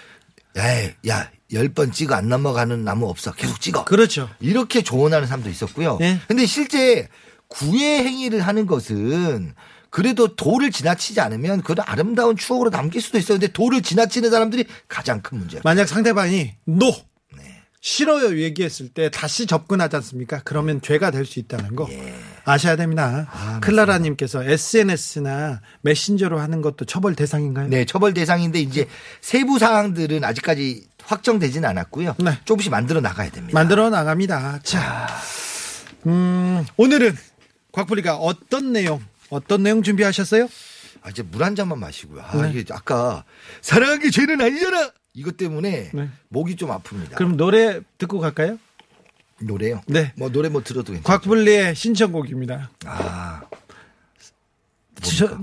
에이 0.57 0.93
야열 1.07 1.69
번 1.75 1.91
찍어 1.93 2.15
안 2.15 2.29
넘어가는 2.29 2.85
나무 2.85 3.09
없어 3.09 3.33
계속 3.33 3.61
찍어 3.61 3.85
그렇죠. 3.85 4.29
이렇게 4.41 4.83
조언하는 4.83 5.27
사람도 5.27 5.51
있었고요. 5.51 5.99
예. 6.01 6.21
근데 6.29 6.47
실제 6.47 7.09
구애 7.49 8.05
행위를 8.05 8.41
하는 8.41 8.67
것은 8.67 9.55
그래도 9.91 10.35
도를 10.37 10.71
지나치지 10.71 11.21
않으면 11.21 11.63
그런 11.63 11.85
아름다운 11.87 12.37
추억으로 12.37 12.71
남길 12.71 13.01
수도 13.03 13.19
있어요. 13.19 13.39
근데 13.39 13.53
도를 13.53 13.83
지나치는 13.83 14.31
사람들이 14.31 14.65
가장 14.89 15.21
큰 15.21 15.39
문제예요. 15.39 15.63
만약 15.65 15.87
상대방이 15.89 16.55
노 16.65 16.93
네. 17.37 17.63
싫어요 17.81 18.39
얘기했을 18.41 18.89
때 18.89 19.11
다시 19.11 19.47
접근하지 19.47 19.97
않습니까? 19.97 20.43
그러면 20.45 20.81
죄가 20.81 21.11
될 21.11 21.27
수 21.27 21.39
있다는 21.41 21.75
거 21.77 21.89
아셔야 22.45 22.77
됩니다. 22.77 23.29
아, 23.33 23.59
클라라님께서 23.61 24.45
SNS나 24.45 25.61
메신저로 25.83 26.39
하는 26.39 26.63
것도 26.63 26.85
처벌 26.85 27.15
대상인가요? 27.15 27.69
네, 27.69 27.85
처벌 27.85 28.15
대상인데 28.15 28.61
이제 28.61 28.87
세부 29.21 29.59
사항들은 29.59 30.23
아직까지 30.25 30.85
확정되지는 31.03 31.69
않았고요. 31.69 32.15
네. 32.19 32.39
조금씩 32.45 32.71
만들어 32.71 33.01
나가야 33.01 33.31
됩니다. 33.31 33.59
만들어 33.59 33.91
나갑니다. 33.91 34.61
자, 34.63 35.09
음, 36.07 36.65
오늘은 36.77 37.17
곽부리가 37.73 38.17
어떤 38.17 38.73
내용, 38.73 39.01
어떤 39.31 39.63
내용 39.63 39.83
준비하셨어요? 39.83 40.49
아, 41.03 41.11
이제 41.11 41.23
물 41.23 41.43
한 41.43 41.55
잔만 41.57 41.79
마시고요. 41.79 42.23
아, 42.23 42.37
네. 42.43 42.51
이게 42.55 42.65
아까 42.75 43.25
사랑한 43.63 44.01
게 44.01 44.11
죄는 44.11 44.41
아니잖아. 44.41 44.91
이것 45.15 45.37
때문에 45.37 45.91
네. 45.93 46.09
목이 46.29 46.57
좀 46.57 46.71
아픕니다. 46.71 47.15
그럼 47.17 47.37
노래 47.37 47.81
듣고 47.99 48.21
갈까요? 48.21 48.59
노래요? 49.41 49.81
네. 49.87 50.13
뭐 50.17 50.29
노래 50.31 50.49
뭐 50.51 50.63
들어도 50.63 50.93
괜찮아요. 50.93 51.03
곽불리의 51.19 51.75
신청곡입니다. 51.75 52.71
아, 52.85 53.41
저- 55.01 55.39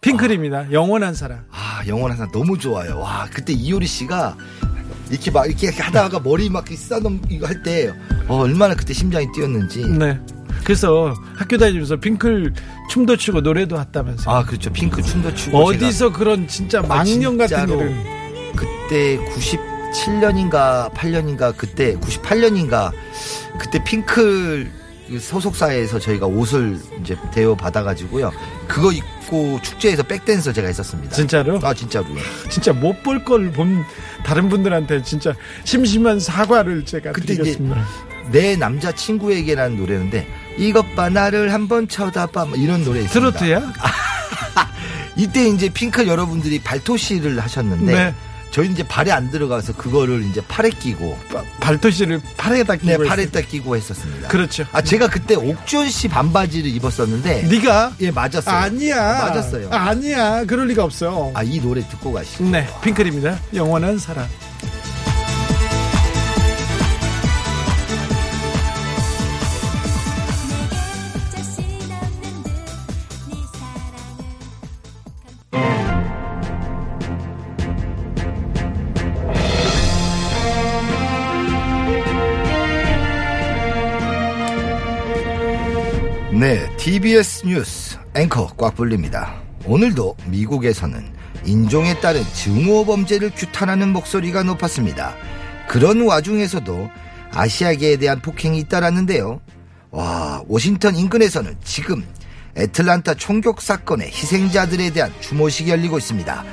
핑클입니다. 0.00 0.72
영원한 0.72 1.14
사랑. 1.14 1.44
아, 1.50 1.82
영원한 1.86 2.16
사람 2.16 2.32
너무 2.32 2.58
좋아요. 2.58 2.98
와, 2.98 3.28
그때 3.32 3.52
이효리 3.52 3.86
씨가 3.86 4.36
이렇게 5.10 5.30
막 5.30 5.46
이렇게 5.46 5.68
하다가 5.70 6.20
머리 6.20 6.48
막 6.48 6.66
써넘 6.68 7.20
이거 7.28 7.46
할때 7.46 7.92
어, 8.28 8.38
얼마나 8.38 8.74
그때 8.74 8.92
심장이 8.94 9.26
뛰었는지. 9.32 9.86
네. 9.86 10.18
그래서 10.64 11.14
학교 11.36 11.58
다니면서 11.58 11.96
핑클 11.96 12.52
춤도 12.90 13.16
추고 13.16 13.40
노래도 13.40 13.78
했다면서. 13.80 14.30
아, 14.30 14.44
그렇죠. 14.44 14.72
핑크 14.72 15.02
춤도 15.02 15.34
추고 15.34 15.58
어디서 15.58 16.12
그런 16.12 16.46
진짜 16.48 16.82
망령 16.82 17.36
같은 17.36 17.56
진짜로. 17.66 17.80
일을. 17.80 17.96
그때 18.56 19.18
97년인가 19.34 20.92
8년인가 20.92 21.56
그때 21.56 21.96
98년인가 21.96 22.92
그때 23.58 23.82
핑클 23.82 24.70
그 25.08 25.18
소속사에서 25.18 25.98
저희가 25.98 26.26
옷을 26.26 26.78
이제 27.02 27.16
대여 27.32 27.54
받아가지고요. 27.54 28.30
그거 28.68 28.92
입고 28.92 29.60
축제에서 29.62 30.02
백댄서 30.04 30.52
제가 30.52 30.68
했었습니다. 30.68 31.14
진짜로? 31.14 31.58
아 31.62 31.74
진짜로요. 31.74 32.16
진짜 32.48 32.72
못 32.72 33.02
볼 33.02 33.22
걸 33.24 33.50
본 33.52 33.84
다른 34.24 34.48
분들한테 34.48 35.02
진짜 35.02 35.34
심심한 35.64 36.18
사과를 36.20 36.84
제가 36.84 37.12
그때 37.12 37.34
이제 37.34 37.42
드리겠습니다. 37.42 37.84
내 38.30 38.56
남자 38.56 38.92
친구에게라는 38.92 39.76
노래인데 39.76 40.26
이것 40.58 40.94
봐 40.94 41.08
나를 41.08 41.52
한번 41.52 41.88
쳐다봐 41.88 42.44
뭐 42.46 42.56
이런 42.56 42.84
노래 42.84 43.00
있습니다. 43.02 43.38
트로트야? 43.38 43.72
이때 45.16 45.46
이제 45.48 45.68
핑클 45.68 46.06
여러분들이 46.08 46.60
발토시를 46.60 47.38
하셨는데 47.40 47.92
네. 47.92 48.14
저희 48.50 48.68
이제 48.70 48.82
발에 48.86 49.10
안 49.10 49.30
들어가서 49.30 49.74
그거를 49.74 50.22
이제 50.24 50.42
팔에 50.46 50.68
끼고 50.70 51.18
바- 51.32 51.42
발토시를 51.60 52.20
팔에다 52.36 52.76
끼고 52.76 53.02
네. 53.02 53.08
팔에다 53.08 53.40
끼고 53.40 53.76
했었습니다. 53.76 54.28
그렇죠. 54.28 54.66
아 54.72 54.82
제가 54.82 55.08
그때 55.08 55.34
옥준 55.34 55.88
씨 55.90 56.08
반바지를 56.08 56.70
입었었는데 56.70 57.42
네가 57.44 57.92
예 58.00 58.10
맞았어요. 58.10 58.54
아니야. 58.54 58.96
맞았어요. 59.24 59.70
아니야. 59.70 60.44
그럴 60.44 60.66
리가 60.68 60.84
없어. 60.84 61.30
아이 61.34 61.60
노래 61.60 61.80
듣고 61.88 62.12
가시죠. 62.12 62.44
네, 62.44 62.68
핑클입니다. 62.82 63.38
영원한 63.54 63.98
사랑. 63.98 64.26
TBS 86.82 87.46
뉴스 87.46 87.96
앵커 88.16 88.48
꽉 88.56 88.74
불립니다. 88.74 89.40
오늘도 89.66 90.16
미국에서는 90.26 91.14
인종에 91.44 92.00
따른 92.00 92.24
증오 92.34 92.84
범죄를 92.84 93.30
규탄하는 93.36 93.90
목소리가 93.90 94.42
높았습니다. 94.42 95.14
그런 95.68 96.04
와중에서도 96.04 96.90
아시아계에 97.30 97.98
대한 97.98 98.20
폭행이 98.20 98.58
잇따랐는데요. 98.58 99.40
와, 99.92 100.42
워싱턴 100.48 100.96
인근에서는 100.96 101.56
지금 101.62 102.04
애틀란타 102.56 103.14
총격 103.14 103.62
사건의 103.62 104.08
희생자들에 104.08 104.90
대한 104.90 105.12
추모식이 105.20 105.70
열리고 105.70 105.98
있습니다. 105.98 106.44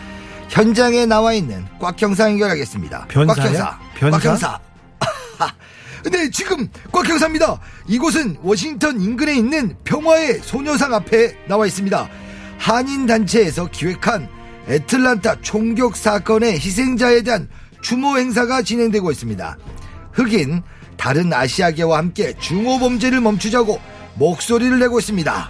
현장에 0.49 1.07
나와 1.07 1.33
있는 1.33 1.65
꽉 1.79 1.99
형사 1.99 2.25
연결하겠습니다. 2.29 3.07
변사야? 3.07 3.35
꽉 3.35 3.45
형사. 3.47 3.79
변사? 3.95 4.17
꽉 4.19 4.25
형사. 4.25 4.59
네, 6.11 6.29
지금 6.29 6.67
꽉 6.91 7.07
형사입니다. 7.07 7.59
이곳은 7.87 8.37
워싱턴 8.41 9.01
인근에 9.01 9.35
있는 9.35 9.75
평화의 9.83 10.39
소녀상 10.41 10.93
앞에 10.93 11.35
나와 11.47 11.65
있습니다. 11.65 12.09
한인 12.57 13.05
단체에서 13.05 13.67
기획한 13.67 14.27
애틀란타 14.67 15.41
총격 15.41 15.95
사건의 15.95 16.53
희생자에 16.53 17.21
대한 17.23 17.49
추모 17.81 18.17
행사가 18.17 18.61
진행되고 18.61 19.11
있습니다. 19.11 19.57
흑인 20.13 20.61
다른 20.97 21.33
아시아계와 21.33 21.97
함께 21.97 22.33
중호 22.39 22.79
범죄를 22.79 23.21
멈추자고 23.21 23.79
목소리를 24.15 24.77
내고 24.79 24.99
있습니다. 24.99 25.49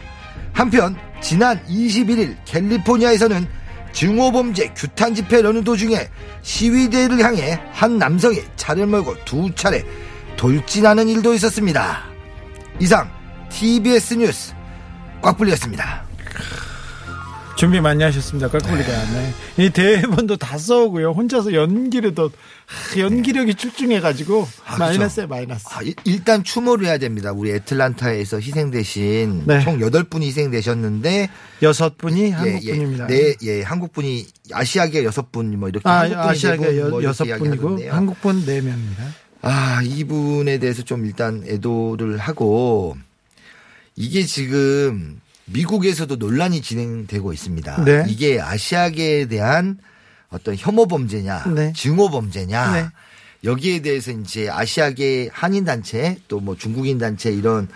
한편 0.53 0.95
지난 1.21 1.59
21일 1.65 2.37
캘리포니아에서는 2.45 3.47
증오범죄 3.91 4.73
규탄 4.75 5.15
집회 5.15 5.41
러는 5.41 5.63
도중에 5.63 6.07
시위대를 6.41 7.23
향해 7.23 7.59
한 7.71 7.97
남성이 7.97 8.41
차를 8.55 8.85
몰고 8.85 9.15
두 9.25 9.53
차례 9.55 9.83
돌진하는 10.39 11.09
일도 11.09 11.33
있었습니다. 11.33 12.01
이상 12.79 13.11
TBS 13.49 14.13
뉴스 14.13 14.53
꽉 15.21 15.37
불렸습니다. 15.37 16.05
준비 17.57 17.81
많이 17.81 18.01
하셨습니다. 18.05 18.47
깎고리가. 18.47 18.87
네. 18.87 19.33
이 19.57 19.69
대본도 19.69 20.37
다 20.37 20.57
써오고요. 20.57 21.11
혼자서 21.11 21.51
연기를 21.53 22.15
더, 22.15 22.27
하, 22.65 22.97
연기력이 22.97 23.55
출중해가지고, 23.55 24.47
아, 24.65 24.77
마이너스에 24.77 25.23
그죠. 25.23 25.35
마이너스. 25.35 25.65
아, 25.71 25.81
일- 25.81 25.93
일단 26.05 26.45
추모를 26.45 26.85
해야 26.87 26.97
됩니다. 26.97 27.33
우리 27.33 27.51
애틀란타에서 27.51 28.39
희생되신 28.39 29.43
네. 29.45 29.59
총 29.59 29.77
8분이 29.81 30.21
희생되셨는데 30.23 31.29
여섯 31.63 31.97
분이 31.97 32.21
예, 32.27 32.29
한국 32.31 32.63
예, 32.63 32.71
분입니다. 32.71 33.07
네, 33.07 33.35
예, 33.43 33.61
한국 33.61 33.91
분이 33.91 34.25
아시아계 34.53 35.03
여섯 35.03 35.29
분뭐 35.33 35.67
이렇게 35.67 35.89
아, 35.89 36.07
네 36.07 36.15
분, 36.55 36.77
여- 36.77 36.87
뭐 36.87 37.03
여섯 37.03 37.25
이렇게 37.25 37.39
분이고, 37.39 37.55
이야기하던데요. 37.71 37.91
한국 37.93 38.21
분네 38.21 38.61
명입니다. 38.61 39.03
아, 39.41 39.81
이분에 39.83 40.57
대해서 40.59 40.83
좀 40.83 41.05
일단 41.05 41.43
애도를 41.47 42.17
하고 42.17 42.97
이게 43.95 44.23
지금 44.23 45.19
미국에서도 45.45 46.15
논란이 46.15 46.61
진행되고 46.61 47.33
있습니다. 47.33 47.83
네. 47.83 48.05
이게 48.07 48.39
아시아계에 48.39 49.25
대한 49.25 49.77
어떤 50.29 50.55
혐오 50.55 50.85
범죄냐, 50.87 51.45
네. 51.55 51.73
증오 51.73 52.09
범죄냐. 52.09 52.73
네. 52.73 52.89
여기에 53.43 53.81
대해서 53.81 54.11
이제 54.11 54.49
아시아계 54.49 55.29
한인 55.31 55.63
단체 55.63 56.17
또 56.27 56.39
뭐 56.41 56.55
중국인 56.57 56.97
단체 56.97 57.31
이런 57.31 57.67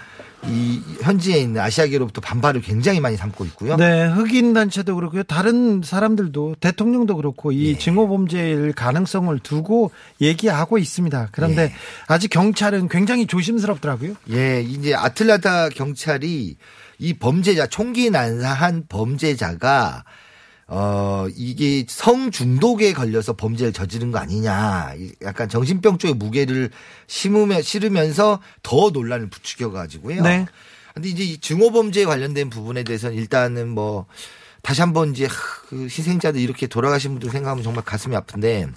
이 0.47 0.81
현지에 1.01 1.37
있는 1.37 1.61
아시아계로부터 1.61 2.21
반발을 2.21 2.61
굉장히 2.61 2.99
많이 2.99 3.15
삼고 3.15 3.45
있고요. 3.45 3.77
네, 3.77 4.07
흑인 4.07 4.53
단체도 4.53 4.95
그렇고요. 4.95 5.23
다른 5.23 5.81
사람들도 5.81 6.55
대통령도 6.59 7.15
그렇고 7.15 7.51
이 7.51 7.69
예. 7.69 7.77
증오 7.77 8.07
범죄일 8.07 8.73
가능성을 8.73 9.37
두고 9.39 9.91
얘기하고 10.21 10.77
있습니다. 10.77 11.29
그런데 11.31 11.63
예. 11.63 11.73
아직 12.07 12.29
경찰은 12.29 12.89
굉장히 12.89 13.25
조심스럽더라고요. 13.25 14.15
예, 14.31 14.61
이제 14.61 14.93
아틀란타 14.93 15.69
경찰이 15.69 16.57
이 16.99 17.13
범죄자 17.13 17.67
총기 17.67 18.09
난사한 18.09 18.85
범죄자가 18.89 20.03
어 20.67 21.27
이게 21.35 21.85
성 21.87 22.31
중독에 22.31 22.93
걸려서 22.93 23.33
범죄를 23.33 23.73
저지른 23.73 24.11
거 24.11 24.19
아니냐. 24.19 24.93
이 24.97 25.11
약간 25.21 25.49
정신병 25.49 25.97
쪽의 25.97 26.15
무게를 26.15 26.69
심으며 27.07 27.61
실으면서 27.61 28.39
더 28.63 28.89
논란을 28.89 29.29
부추겨 29.29 29.71
가지고요. 29.71 30.23
네. 30.23 30.45
근데 30.93 31.09
이제 31.09 31.23
이 31.23 31.37
증오 31.39 31.71
범죄에 31.71 32.05
관련된 32.05 32.49
부분에 32.49 32.83
대해서는 32.83 33.15
일단은 33.17 33.69
뭐 33.69 34.05
다시 34.61 34.81
한번 34.81 35.11
이제 35.11 35.27
그 35.67 35.83
희생자들 35.83 36.39
이렇게 36.39 36.67
돌아가신 36.67 37.11
분들 37.11 37.29
생각하면 37.29 37.63
정말 37.63 37.83
가슴이 37.83 38.15
아픈데 38.15 38.67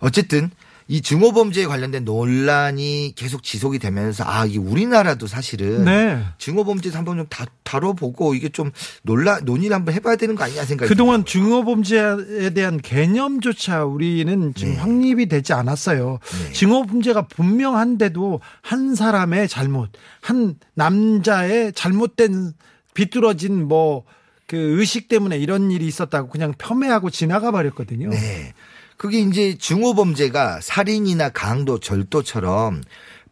어쨌든 0.00 0.50
이 0.90 1.02
증오범죄에 1.02 1.66
관련된 1.66 2.04
논란이 2.04 3.12
계속 3.14 3.42
지속이 3.42 3.78
되면서 3.78 4.24
아, 4.26 4.46
이게 4.46 4.58
우리나라도 4.58 5.26
사실은 5.26 5.84
네. 5.84 6.24
증오범죄 6.38 6.90
한번 6.90 7.18
좀 7.18 7.26
다, 7.28 7.44
다뤄보고 7.62 8.34
이게 8.34 8.48
좀 8.48 8.70
논란, 9.02 9.44
논의를 9.44 9.76
한번 9.76 9.94
해봐야 9.94 10.16
되는 10.16 10.34
거 10.34 10.44
아니냐 10.44 10.64
생각이 10.64 10.88
그동안 10.88 11.26
증오 11.26 11.62
범죄에 11.64 12.50
대한 12.54 12.80
개념조차 12.80 13.84
우리는 13.84 14.54
지금 14.54 14.72
네. 14.72 14.78
확립이 14.78 15.26
되지 15.26 15.52
않았어요. 15.52 16.20
네. 16.46 16.52
증오 16.52 16.86
범죄가 16.86 17.28
분명한데도 17.28 18.40
한 18.62 18.94
사람의 18.94 19.48
잘못, 19.48 19.90
한 20.22 20.56
남자의 20.74 21.74
잘못된 21.74 22.54
비뚤어진 22.94 23.68
뭐 23.68 24.04
그 24.48 24.56
의식 24.56 25.08
때문에 25.08 25.36
이런 25.36 25.70
일이 25.70 25.86
있었다고 25.86 26.30
그냥 26.30 26.54
폄훼하고 26.56 27.10
지나가 27.10 27.50
버렸거든요. 27.52 28.08
네. 28.08 28.54
그게 28.98 29.20
이제 29.20 29.56
증오범죄가 29.56 30.58
살인이나 30.60 31.30
강도, 31.30 31.78
절도처럼 31.78 32.82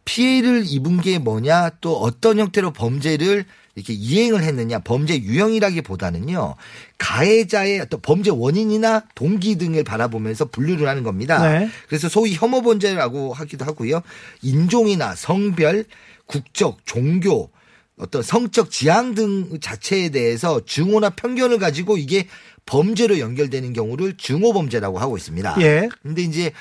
피해를 0.05 0.63
입은 0.65 1.01
게 1.01 1.19
뭐냐 1.19 1.71
또 1.81 1.97
어떤 1.97 2.39
형태로 2.39 2.71
범죄를 2.71 3.45
이렇게 3.75 3.93
이행을 3.93 4.41
했느냐 4.41 4.79
범죄 4.79 5.19
유형이라기보다는요 5.19 6.55
가해자의 6.97 7.81
어떤 7.81 8.01
범죄 8.01 8.31
원인이나 8.31 9.03
동기 9.13 9.57
등을 9.57 9.83
바라보면서 9.83 10.45
분류를 10.45 10.87
하는 10.87 11.03
겁니다. 11.03 11.47
네. 11.47 11.69
그래서 11.87 12.07
소위 12.09 12.33
혐오 12.33 12.61
범죄라고 12.61 13.33
하기도 13.33 13.65
하고요. 13.65 14.01
인종이나 14.41 15.13
성별, 15.15 15.83
국적, 16.25 16.79
종교, 16.85 17.51
어떤 17.99 18.23
성적 18.23 18.71
지향 18.71 19.13
등 19.13 19.59
자체에 19.59 20.09
대해서 20.09 20.61
증오나 20.65 21.11
편견을 21.11 21.59
가지고 21.59 21.97
이게 21.97 22.27
범죄로 22.67 23.17
연결되는 23.17 23.73
경우를 23.73 24.15
증오 24.17 24.53
범죄라고 24.53 24.99
하고 24.99 25.17
있습니다. 25.17 25.55
예. 25.61 25.89
근데 26.03 26.21
이제 26.21 26.51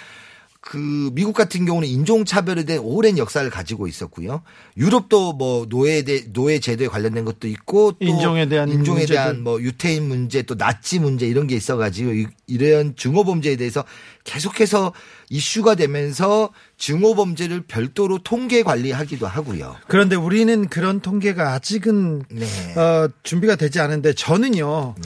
그 0.60 1.10
미국 1.12 1.32
같은 1.32 1.64
경우는 1.64 1.86
인종차별에 1.86 2.64
대한 2.64 2.82
오랜 2.84 3.18
역사를 3.18 3.48
가지고 3.50 3.86
있었고요. 3.86 4.42
유럽도 4.76 5.32
뭐 5.34 5.64
노예 5.68 6.02
대 6.02 6.24
노예 6.32 6.58
제도에 6.58 6.88
관련된 6.88 7.24
것도 7.24 7.46
있고 7.46 7.92
또 7.92 7.98
인종에 8.04 8.48
대한 8.48 8.68
인종에 8.68 8.98
문제도. 8.98 9.12
대한 9.12 9.42
뭐 9.44 9.60
유태인 9.62 10.08
문제 10.08 10.42
또 10.42 10.56
나치 10.56 10.98
문제 10.98 11.24
이런 11.28 11.46
게 11.46 11.54
있어가지고 11.54 12.14
이- 12.14 12.26
이런 12.48 12.96
증오 12.96 13.22
범죄에 13.22 13.54
대해서 13.54 13.84
계속해서 14.24 14.92
이슈가 15.30 15.76
되면서 15.76 16.50
증오 16.78 17.14
범죄를 17.14 17.62
별도로 17.68 18.18
통계 18.18 18.64
관리하기도 18.64 19.24
하고요. 19.24 19.76
그런데 19.86 20.16
우리는 20.16 20.66
그런 20.68 20.98
통계가 20.98 21.52
아직은 21.52 22.24
네. 22.28 22.74
어, 22.76 23.08
준비가 23.22 23.54
되지 23.54 23.78
않은데 23.78 24.14
저는요. 24.14 24.96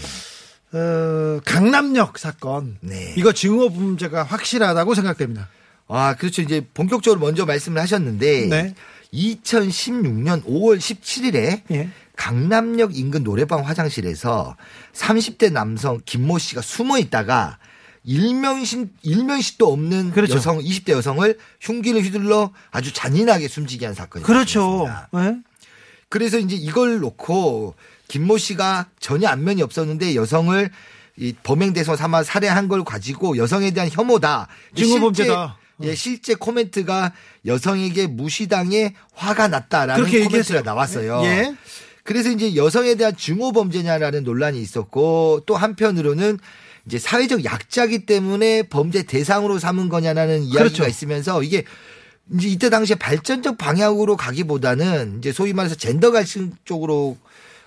어, 0.72 1.40
강남역 1.44 2.18
사건 2.18 2.78
네. 2.80 3.14
이거 3.16 3.32
증오 3.32 3.70
범죄가 3.70 4.22
확실하다고 4.22 4.94
생각됩니다. 4.94 5.48
아, 5.88 6.14
그렇죠. 6.14 6.42
이제 6.42 6.64
본격적으로 6.74 7.20
먼저 7.20 7.44
말씀을 7.44 7.82
하셨는데 7.82 8.46
네. 8.46 8.74
2016년 9.12 10.44
5월 10.44 10.78
17일에 10.78 11.62
예. 11.72 11.88
강남역 12.16 12.96
인근 12.96 13.24
노래방 13.24 13.66
화장실에서 13.66 14.56
30대 14.92 15.50
남성 15.50 16.00
김모 16.04 16.38
씨가 16.38 16.60
숨어 16.60 16.98
있다가 16.98 17.58
일명신 18.04 18.90
일면식도 19.02 19.70
없는 19.72 20.12
그렇죠. 20.12 20.36
여성 20.36 20.58
20대 20.58 20.90
여성을 20.92 21.36
흉기를 21.60 22.02
휘둘러 22.02 22.52
아주 22.70 22.92
잔인하게 22.92 23.48
숨지게 23.48 23.86
한 23.86 23.94
사건이 23.94 24.24
그렇죠. 24.24 24.86
예? 25.16 25.36
그래서 26.08 26.38
이제 26.38 26.56
이걸 26.56 27.00
놓고 27.00 27.74
김모 28.10 28.38
씨가 28.38 28.86
전혀 28.98 29.28
안면이 29.28 29.62
없었는데 29.62 30.16
여성을 30.16 30.68
이 31.16 31.34
범행 31.44 31.72
대상 31.72 31.94
삼아 31.94 32.24
살해한 32.24 32.66
걸 32.66 32.82
가지고 32.82 33.36
여성에 33.36 33.70
대한 33.70 33.88
혐오다. 33.88 34.48
증오범죄다. 34.74 35.58
예, 35.82 35.94
실제 35.94 36.34
코멘트가 36.34 37.12
여성에게 37.46 38.08
무시당해 38.08 38.94
화가 39.14 39.46
났다라는 39.48 39.94
그렇게 39.94 40.18
코멘트가 40.24 40.38
얘기했어요. 40.38 40.62
나왔어요. 40.62 41.22
예. 41.24 41.54
그래서 42.02 42.30
이제 42.30 42.56
여성에 42.56 42.96
대한 42.96 43.16
증오범죄냐라는 43.16 44.24
논란이 44.24 44.60
있었고 44.60 45.44
또 45.46 45.56
한편으로는 45.56 46.38
이제 46.86 46.98
사회적 46.98 47.44
약자기 47.44 48.06
때문에 48.06 48.64
범죄 48.64 49.04
대상으로 49.04 49.60
삼은 49.60 49.88
거냐라는 49.88 50.42
이야기가 50.42 50.58
그렇죠. 50.64 50.88
있으면서 50.88 51.44
이게 51.44 51.64
이제 52.34 52.48
이때 52.48 52.70
당시에 52.70 52.96
발전적 52.96 53.56
방향으로 53.56 54.16
가기보다는 54.16 55.18
이제 55.18 55.32
소위 55.32 55.52
말해서 55.52 55.76
젠더 55.76 56.10
갈등 56.10 56.52
쪽으로 56.64 57.16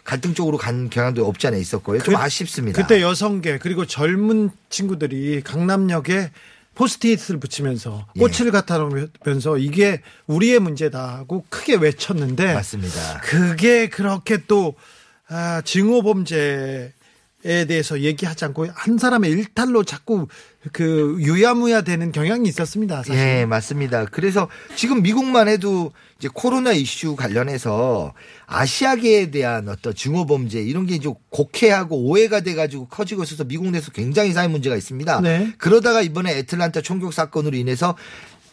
갈등 0.03 0.33
쪽으로 0.33 0.57
간 0.57 0.89
경향도 0.89 1.25
없지 1.27 1.47
않아 1.47 1.57
있었고요. 1.57 2.01
좀 2.01 2.15
그- 2.15 2.19
아쉽습니다. 2.19 2.81
그때 2.81 3.01
여성계 3.01 3.59
그리고 3.59 3.85
젊은 3.85 4.49
친구들이 4.69 5.41
강남역에 5.43 6.31
포스트잇을 6.75 7.39
붙이면서 7.39 8.07
예. 8.15 8.19
꽃을 8.19 8.51
갖다 8.51 8.79
놓으면서 8.79 9.57
이게 9.57 10.01
우리의 10.27 10.59
문제다고 10.59 11.45
크게 11.49 11.75
외쳤는데 11.75 12.53
맞습니다. 12.53 13.21
그게 13.21 13.87
그렇게 13.89 14.39
또 14.47 14.73
아, 15.29 15.61
증오 15.63 16.01
범죄 16.01 16.91
대해서 17.43 17.99
얘기하지 17.99 18.45
않고 18.45 18.67
한 18.73 18.97
사람의 18.97 19.29
일탈로 19.31 19.83
자꾸 19.83 20.27
그 20.71 21.17
유야무야 21.19 21.81
되는 21.81 22.11
경향이 22.13 22.47
있었습니다. 22.47 22.97
사실. 22.97 23.15
예, 23.15 23.45
맞습니다. 23.45 24.05
그래서 24.05 24.47
지금 24.75 25.01
미국만 25.01 25.49
해도 25.49 25.91
이제 26.17 26.29
코로나 26.33 26.71
이슈 26.71 27.17
관련해서 27.17 28.13
아시아계에 28.45 29.29
대한 29.29 29.67
어떤 29.67 29.93
증오 29.93 30.25
범죄 30.25 30.61
이런 30.61 30.85
게좀 30.85 31.15
곡해하고 31.29 31.97
오해가 32.05 32.39
돼 32.39 32.55
가지고 32.55 32.87
커지고 32.87 33.23
있어서 33.23 33.43
미국 33.43 33.69
내에서 33.71 33.91
굉장히 33.91 34.31
사회 34.31 34.47
문제가 34.47 34.77
있습니다. 34.77 35.19
네. 35.19 35.51
그러다가 35.57 36.01
이번에 36.01 36.37
애틀란타 36.37 36.81
총격 36.81 37.11
사건으로 37.11 37.57
인해서 37.57 37.97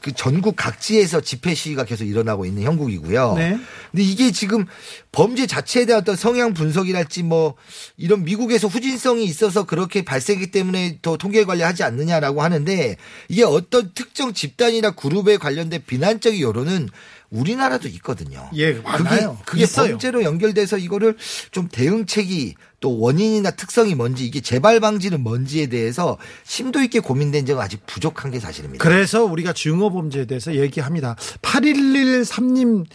그 0.01 0.13
전국 0.13 0.57
각지에서 0.57 1.21
집회 1.21 1.55
시위가 1.55 1.85
계속 1.85 2.05
일어나고 2.05 2.47
있는 2.47 2.63
형국이고요. 2.63 3.35
네. 3.35 3.59
근데 3.91 4.03
이게 4.03 4.33
지금 4.33 4.67
범죄 5.13 5.47
자체에 5.47 5.85
대한 5.85 6.01
어떤 6.01 6.17
성향 6.17 6.55
분석이랄지 6.55 7.23
뭐 7.25 7.55
이런 7.97 8.25
미국에서 8.25 8.69
후진성이 8.69 9.25
있어서 9.25 9.65
그렇게 9.67 10.03
발생했기 10.03 10.51
때문에 10.51 10.99
더 11.03 11.17
통계 11.17 11.45
관리하지 11.45 11.83
않느냐라고 11.83 12.43
하는데 12.43 12.97
이게 13.29 13.45
어떤 13.45 13.93
특정 13.95 14.33
집단이나 14.33 14.93
그룹에 14.93 15.37
관련된 15.37 15.83
비난적인 15.87 16.41
여론은 16.41 16.89
우리나라도 17.31 17.89
있거든요. 17.89 18.51
예, 18.57 18.73
많아요. 18.73 19.39
그게, 19.45 19.51
그게 19.51 19.63
있어요. 19.63 19.93
범죄로 19.93 20.23
연결돼서 20.25 20.79
이거를 20.79 21.17
좀 21.53 21.69
대응책이 21.69 22.55
또 22.81 22.99
원인이나 22.99 23.51
특성이 23.53 23.95
뭔지 23.95 24.25
이게 24.27 24.41
재발 24.41 24.81
방지는 24.81 25.21
뭔지에 25.23 25.67
대해서 25.67 26.17
심도 26.45 26.81
있게 26.83 27.01
고민된 27.01 27.45
적은 27.47 27.63
아직 27.63 27.85
부족한 27.87 28.31
게 28.31 28.41
사실입니다. 28.41 28.83
그래서 28.83 29.25
우리가 29.25 29.53
증오 29.53 29.91
범죄에 29.93 30.25
대해서 30.25 30.55
얘기합니다. 30.55 31.15
8113님 31.43 32.87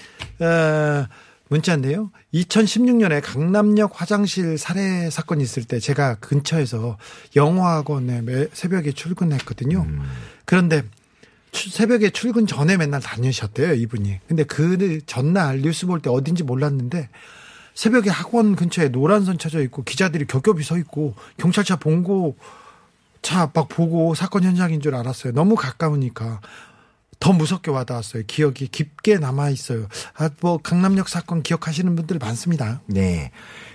어, 0.41 1.08
문자인데요. 1.50 2.12
2016년에 2.34 3.21
강남역 3.24 4.02
화장실 4.02 4.58
살해 4.58 5.10
사건이 5.12 5.43
있을 5.43 5.63
때 5.63 5.80
제가 5.80 6.15
근처에서 6.15 6.98
영어학원에 7.36 8.21
매- 8.21 8.48
새벽에 8.54 8.91
출근했거든요. 8.91 9.86
그런데 10.45 10.84
추- 11.52 11.69
새벽에 11.69 12.10
출근 12.10 12.48
전에 12.48 12.78
맨날 12.78 13.00
다니셨대요, 13.02 13.74
이분이. 13.76 14.19
근데 14.28 14.43
그 14.43 15.00
전날 15.06 15.62
뉴스 15.62 15.86
볼 15.86 16.00
때 16.02 16.10
어딘지 16.10 16.41
몰랐는데 16.43 17.10
새벽에 17.76 18.10
학원 18.10 18.56
근처에 18.56 18.88
노란선 18.88 19.38
쳐져 19.38 19.62
있고 19.64 19.84
기자들이 19.84 20.26
겹겹이 20.26 20.64
서 20.64 20.78
있고 20.78 21.14
경찰차 21.38 21.76
본고 21.76 22.36
차 23.22 23.52
막 23.54 23.68
보고 23.70 24.14
사건 24.16 24.44
현장인 24.44 24.82
줄 24.82 24.96
알았어요. 24.96 25.34
너무 25.34 25.56
가까우니까 25.56 26.42
더 27.20 27.34
무섭게 27.34 27.72
와닿았어요. 27.72 28.24
기억이 28.28 28.68
깊게 28.68 29.18
남아 29.18 29.50
있어요. 29.50 29.88
아, 30.16 30.30
뭐 30.42 30.58
강남역 30.58 31.10
사건 31.10 31.42
기억하시는 31.42 31.96
분들 31.96 32.20
많습니다. 32.20 32.82
네. 32.86 33.32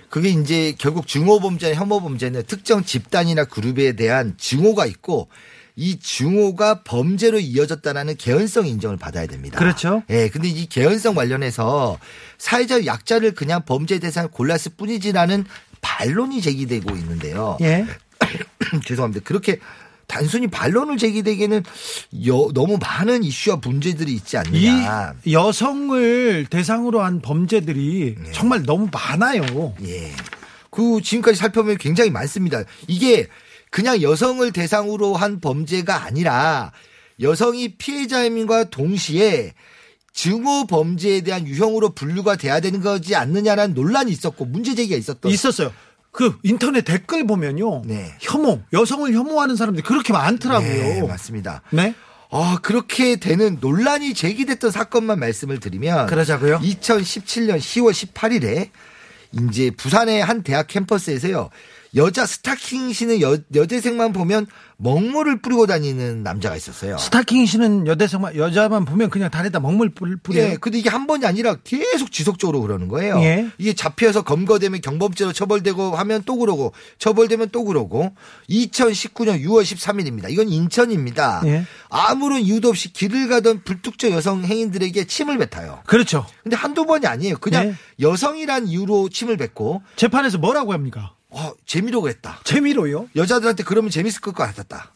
그게 0.09 0.29
이제 0.29 0.73
결국 0.77 1.07
증오 1.07 1.39
범죄, 1.39 1.73
혐오 1.73 1.99
범죄는 2.01 2.43
특정 2.47 2.83
집단이나 2.83 3.45
그룹에 3.45 3.93
대한 3.93 4.35
증오가 4.37 4.85
있고 4.85 5.27
이 5.75 5.99
증오가 5.99 6.83
범죄로 6.83 7.39
이어졌다라는 7.39 8.17
개연성 8.17 8.67
인정을 8.67 8.97
받아야 8.97 9.25
됩니다. 9.25 9.57
그렇죠. 9.57 10.03
예, 10.09 10.29
근데 10.29 10.47
이 10.49 10.67
개연성 10.67 11.15
관련해서 11.15 11.97
사회적 12.37 12.85
약자를 12.85 13.33
그냥 13.33 13.63
범죄 13.65 13.99
대상을 13.99 14.29
골랐을 14.31 14.73
뿐이지라는 14.77 15.45
반론이 15.81 16.41
제기되고 16.41 16.95
있는데요. 16.97 17.57
예. 17.61 17.85
죄송합니다. 18.85 19.23
그렇게 19.23 19.59
단순히 20.07 20.47
반론을 20.47 20.97
제기되기에는 20.97 21.63
여- 22.27 22.49
너무 22.53 22.77
많은 22.77 23.23
이슈와 23.23 23.61
문제들이 23.63 24.11
있지 24.13 24.35
이 24.35 24.39
않느냐. 24.39 25.13
여성을 25.31 26.47
대상으로 26.49 27.01
한 27.01 27.21
범죄들이 27.21 28.15
네. 28.21 28.31
정말 28.33 28.63
너무 28.63 28.89
많아요. 28.91 29.73
예. 29.85 30.11
그 30.69 30.99
지금까지 31.01 31.37
살펴보면 31.37 31.77
굉장히 31.77 32.09
많습니다. 32.09 32.63
이게 32.87 33.27
그냥 33.71 34.01
여성을 34.01 34.51
대상으로 34.51 35.15
한 35.15 35.39
범죄가 35.39 36.03
아니라 36.03 36.71
여성이 37.21 37.69
피해자임과 37.75 38.65
동시에 38.65 39.53
증오 40.13 40.67
범죄에 40.67 41.21
대한 41.21 41.47
유형으로 41.47 41.91
분류가 41.91 42.35
돼야 42.35 42.59
되는 42.59 42.81
거지 42.81 43.15
않느냐라는 43.15 43.73
논란이 43.73 44.11
있었고 44.11 44.45
문제 44.45 44.75
제기가 44.75 44.97
있었던 44.97 45.31
있었어요. 45.31 45.71
그 46.11 46.37
인터넷 46.43 46.81
댓글 46.81 47.25
보면요. 47.25 47.83
네. 47.85 48.13
혐오, 48.19 48.61
여성을 48.73 49.11
혐오하는 49.13 49.55
사람들이 49.55 49.83
그렇게 49.83 50.11
많더라고요. 50.11 50.69
네, 50.69 51.01
맞습니다. 51.01 51.61
네. 51.69 51.95
아, 52.29 52.59
그렇게 52.61 53.15
되는 53.15 53.57
논란이 53.61 54.13
제기됐던 54.13 54.71
사건만 54.71 55.19
말씀을 55.19 55.61
드리면 55.61 56.07
그러자고요. 56.07 56.59
2017년 56.59 57.57
10월 57.59 57.91
18일에 57.91 58.69
이제 59.31 59.71
부산의 59.71 60.23
한 60.23 60.43
대학 60.43 60.67
캠퍼스에서요. 60.67 61.49
여자 61.95 62.25
스타킹 62.25 62.93
신은 62.93 63.21
여, 63.21 63.37
여대생만 63.53 64.13
보면 64.13 64.47
먹물을 64.77 65.41
뿌리고 65.41 65.67
다니는 65.67 66.23
남자가 66.23 66.55
있었어요. 66.55 66.97
스타킹 66.97 67.45
신은 67.45 67.85
여대생만 67.85 68.35
여자만 68.37 68.85
보면 68.85 69.09
그냥 69.09 69.29
다리에다 69.29 69.59
먹물 69.59 69.89
뿌- 69.89 70.07
뿌려요. 70.23 70.51
예, 70.53 70.57
근데 70.59 70.79
이게 70.79 70.89
한 70.89 71.05
번이 71.05 71.25
아니라 71.25 71.55
계속 71.63 72.11
지속적으로 72.11 72.61
그러는 72.61 72.87
거예요. 72.87 73.19
예. 73.21 73.49
이게 73.57 73.73
잡혀서 73.73 74.21
검거되면 74.23 74.79
경범죄로 74.81 75.33
처벌되고 75.33 75.95
하면 75.97 76.23
또 76.25 76.37
그러고 76.37 76.73
처벌되면 76.97 77.49
또 77.51 77.65
그러고 77.65 78.15
2019년 78.49 79.43
6월 79.43 79.63
13일입니다. 79.63 80.29
이건 80.31 80.47
인천입니다. 80.49 81.41
예. 81.45 81.65
아무런 81.89 82.41
이유도 82.41 82.69
없이 82.69 82.93
길을 82.93 83.27
가던 83.27 83.63
불특정 83.63 84.11
여성 84.11 84.43
행인들에게 84.45 85.03
침을 85.05 85.37
뱉어요. 85.37 85.81
그렇죠. 85.85 86.25
근데 86.43 86.55
한두 86.55 86.85
번이 86.85 87.05
아니에요. 87.05 87.37
그냥 87.39 87.67
네. 87.67 87.75
여성이란 87.99 88.67
이유로 88.67 89.09
침을 89.09 89.35
뱉고 89.37 89.81
재판에서 89.97 90.37
뭐라고 90.37 90.71
합니까? 90.73 91.15
어, 91.31 91.53
재미로 91.65 92.01
그랬다. 92.01 92.41
재미로요. 92.43 93.09
여자들한테 93.15 93.63
그러면 93.63 93.89
재밌을 93.89 94.21
것 94.21 94.33
같았다. 94.33 94.91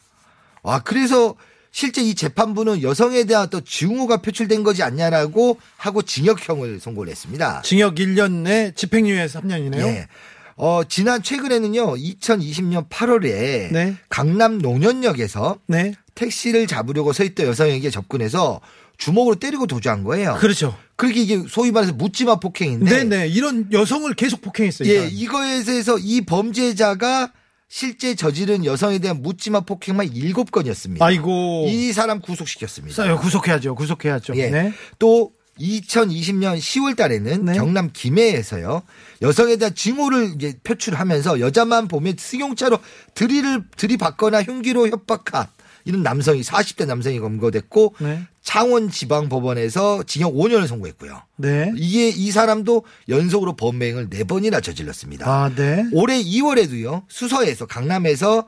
와, 0.62 0.80
그래서 0.80 1.34
실제 1.70 2.02
이 2.02 2.14
재판부는 2.14 2.82
여성에 2.82 3.24
대한 3.24 3.48
또 3.50 3.60
증오가 3.60 4.18
표출된 4.18 4.62
거지 4.62 4.82
않냐라고 4.82 5.58
하고 5.76 6.02
징역형을 6.02 6.80
선고를 6.80 7.10
했습니다. 7.10 7.62
징역 7.62 7.96
1년 7.96 8.42
내 8.42 8.72
집행유예 8.74 9.26
3년이네요. 9.26 9.80
예. 9.80 10.08
어, 10.56 10.82
지난 10.88 11.22
최근에는요, 11.22 11.96
2020년 11.96 12.88
8월에 12.88 13.72
네. 13.72 13.96
강남 14.08 14.58
노년역에서 14.58 15.58
네. 15.66 15.92
택시를 16.14 16.66
잡으려고 16.66 17.12
서 17.12 17.24
있던 17.24 17.46
여성에게 17.46 17.90
접근해서 17.90 18.60
주먹으로 18.96 19.36
때리고 19.36 19.66
도주한 19.66 20.02
거예요. 20.02 20.36
그렇죠. 20.40 20.76
그렇게 20.96 21.20
이게 21.20 21.42
소위 21.48 21.70
말해서 21.70 21.92
묻지마 21.92 22.36
폭행인데. 22.36 22.90
네, 22.90 23.04
네. 23.04 23.28
이런 23.28 23.70
여성을 23.70 24.12
계속 24.14 24.40
폭행했어요. 24.40 24.88
이 24.88 24.96
예. 24.96 25.06
이거에 25.06 25.62
대해서 25.62 25.98
이 25.98 26.22
범죄자가 26.22 27.32
실제 27.68 28.14
저지른 28.14 28.64
여성에 28.64 28.98
대한 28.98 29.20
묻지마 29.22 29.60
폭행만 29.60 30.10
7건이었습니다. 30.10 31.02
아이고. 31.02 31.66
이 31.68 31.92
사람 31.92 32.20
구속시켰습니다. 32.20 33.16
구속해야죠. 33.18 33.74
구속해야죠. 33.74 34.36
예. 34.36 34.48
네. 34.48 34.72
또 34.98 35.32
2020년 35.60 36.58
10월 36.58 36.96
달에는 36.96 37.44
네. 37.46 37.54
경남 37.54 37.90
김해에서요. 37.92 38.82
여성에 39.22 39.56
대한 39.56 39.74
징후를 39.74 40.32
이제 40.36 40.54
표출하면서 40.62 41.40
여자만 41.40 41.88
보면 41.88 42.16
승용차로 42.18 42.78
들이를 43.14 43.64
들이받거나 43.76 44.42
흉기로 44.42 44.88
협박한 44.88 45.46
이런 45.86 46.02
남성이 46.02 46.42
40대 46.42 46.84
남성이 46.84 47.18
검거됐고 47.20 47.94
네. 48.00 48.22
창원 48.42 48.90
지방 48.90 49.28
법원에서 49.28 50.02
징역 50.02 50.34
5년을 50.34 50.66
선고했고요. 50.66 51.22
네. 51.36 51.72
이게 51.76 52.08
이 52.08 52.30
사람도 52.30 52.84
연속으로 53.08 53.56
범행을 53.56 54.10
4번이나 54.10 54.62
저질렀습니다. 54.62 55.26
아, 55.26 55.54
네. 55.54 55.86
올해 55.92 56.20
2월에도요 56.22 57.04
수서에서 57.08 57.66
강남에서 57.66 58.46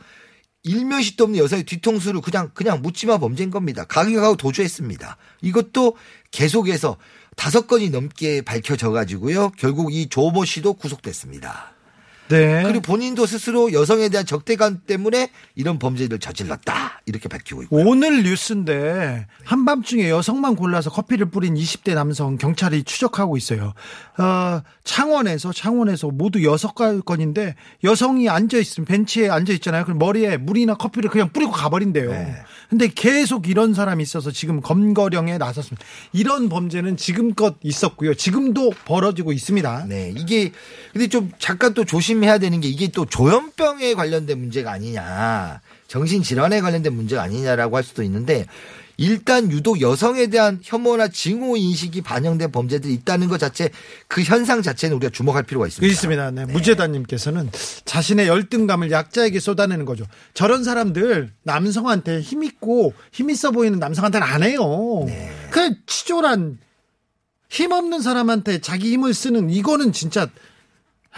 일면식도 0.64 1.24
없는 1.24 1.38
여성의 1.38 1.64
뒤통수를 1.64 2.20
그냥 2.20 2.50
그냥 2.52 2.82
묻지마 2.82 3.18
범죄인 3.18 3.50
겁니다. 3.50 3.84
가격하고 3.84 4.36
도주했습니다. 4.36 5.16
이것도 5.40 5.96
계속해서 6.32 6.96
다섯 7.36 7.68
건이 7.68 7.90
넘게 7.90 8.42
밝혀져 8.42 8.90
가지고요. 8.90 9.52
결국 9.56 9.94
이 9.94 10.08
조모 10.08 10.44
씨도 10.44 10.74
구속됐습니다. 10.74 11.77
네. 12.28 12.62
그리고 12.62 12.80
본인도 12.80 13.26
스스로 13.26 13.72
여성에 13.72 14.08
대한 14.08 14.26
적대감 14.26 14.82
때문에 14.86 15.30
이런 15.54 15.78
범죄를 15.78 16.18
저질렀다 16.18 17.02
이렇게 17.06 17.28
밝히고 17.28 17.62
있고. 17.64 17.76
오늘 17.76 18.22
뉴스인데 18.22 19.26
한밤중에 19.44 20.10
여성만 20.10 20.56
골라서 20.56 20.90
커피를 20.90 21.30
뿌린 21.30 21.54
20대 21.54 21.94
남성 21.94 22.36
경찰이 22.36 22.84
추적하고 22.84 23.36
있어요. 23.36 23.72
어, 24.18 24.62
창원에서 24.84 25.52
창원에서 25.52 26.08
모두 26.08 26.44
여섯 26.44 26.74
건인데 26.74 27.54
여성이 27.84 28.28
앉아 28.28 28.58
있으면 28.58 28.86
벤치에 28.86 29.30
앉아 29.30 29.52
있잖아요. 29.54 29.84
그럼 29.84 29.98
머리에 29.98 30.36
물이나 30.36 30.74
커피를 30.74 31.10
그냥 31.10 31.30
뿌리고 31.32 31.52
가버린대요. 31.52 32.10
네. 32.10 32.34
근데 32.68 32.88
계속 32.88 33.48
이런 33.48 33.72
사람이 33.72 34.02
있어서 34.02 34.30
지금 34.30 34.60
검거령에 34.60 35.38
나섰습니다. 35.38 35.84
이런 36.12 36.50
범죄는 36.50 36.98
지금껏 36.98 37.56
있었고요. 37.62 38.14
지금도 38.14 38.72
벌어지고 38.84 39.32
있습니다. 39.32 39.86
네, 39.88 40.12
이게 40.14 40.52
근데 40.92 41.06
좀 41.08 41.30
잠깐 41.38 41.72
또 41.72 41.84
조심 41.84 42.17
해야 42.24 42.38
되는 42.38 42.60
게 42.60 42.68
이게 42.68 42.88
또 42.88 43.04
조현병에 43.04 43.94
관련된 43.94 44.38
문제가 44.38 44.72
아니냐, 44.72 45.60
정신 45.86 46.22
질환에 46.22 46.60
관련된 46.60 46.92
문제가 46.92 47.22
아니냐라고 47.22 47.76
할 47.76 47.84
수도 47.84 48.02
있는데 48.02 48.46
일단 49.00 49.50
유독 49.52 49.80
여성에 49.80 50.26
대한 50.26 50.58
혐오나 50.60 51.06
징후 51.06 51.56
인식이 51.56 52.02
반영된 52.02 52.50
범죄들이 52.50 52.92
있다는 52.94 53.28
것 53.28 53.38
자체 53.38 53.70
그 54.08 54.22
현상 54.22 54.60
자체는 54.60 54.96
우리가 54.96 55.10
주목할 55.10 55.44
필요가 55.44 55.68
있습니다. 55.68 55.90
있습니다. 55.90 56.30
네. 56.32 56.46
무죄단님께서는 56.46 57.48
자신의 57.84 58.26
열등감을 58.26 58.90
약자에게 58.90 59.38
쏟아내는 59.38 59.84
거죠. 59.84 60.04
저런 60.34 60.64
사람들 60.64 61.32
남성한테 61.44 62.20
힘 62.20 62.42
있고 62.42 62.92
힘 63.12 63.30
있어 63.30 63.52
보이는 63.52 63.78
남성한테는 63.78 64.26
안 64.26 64.42
해요. 64.42 65.04
네. 65.06 65.30
그 65.50 65.74
치졸한 65.86 66.58
힘 67.48 67.70
없는 67.70 68.02
사람한테 68.02 68.60
자기 68.60 68.90
힘을 68.92 69.14
쓰는 69.14 69.48
이거는 69.48 69.92
진짜 69.92 70.28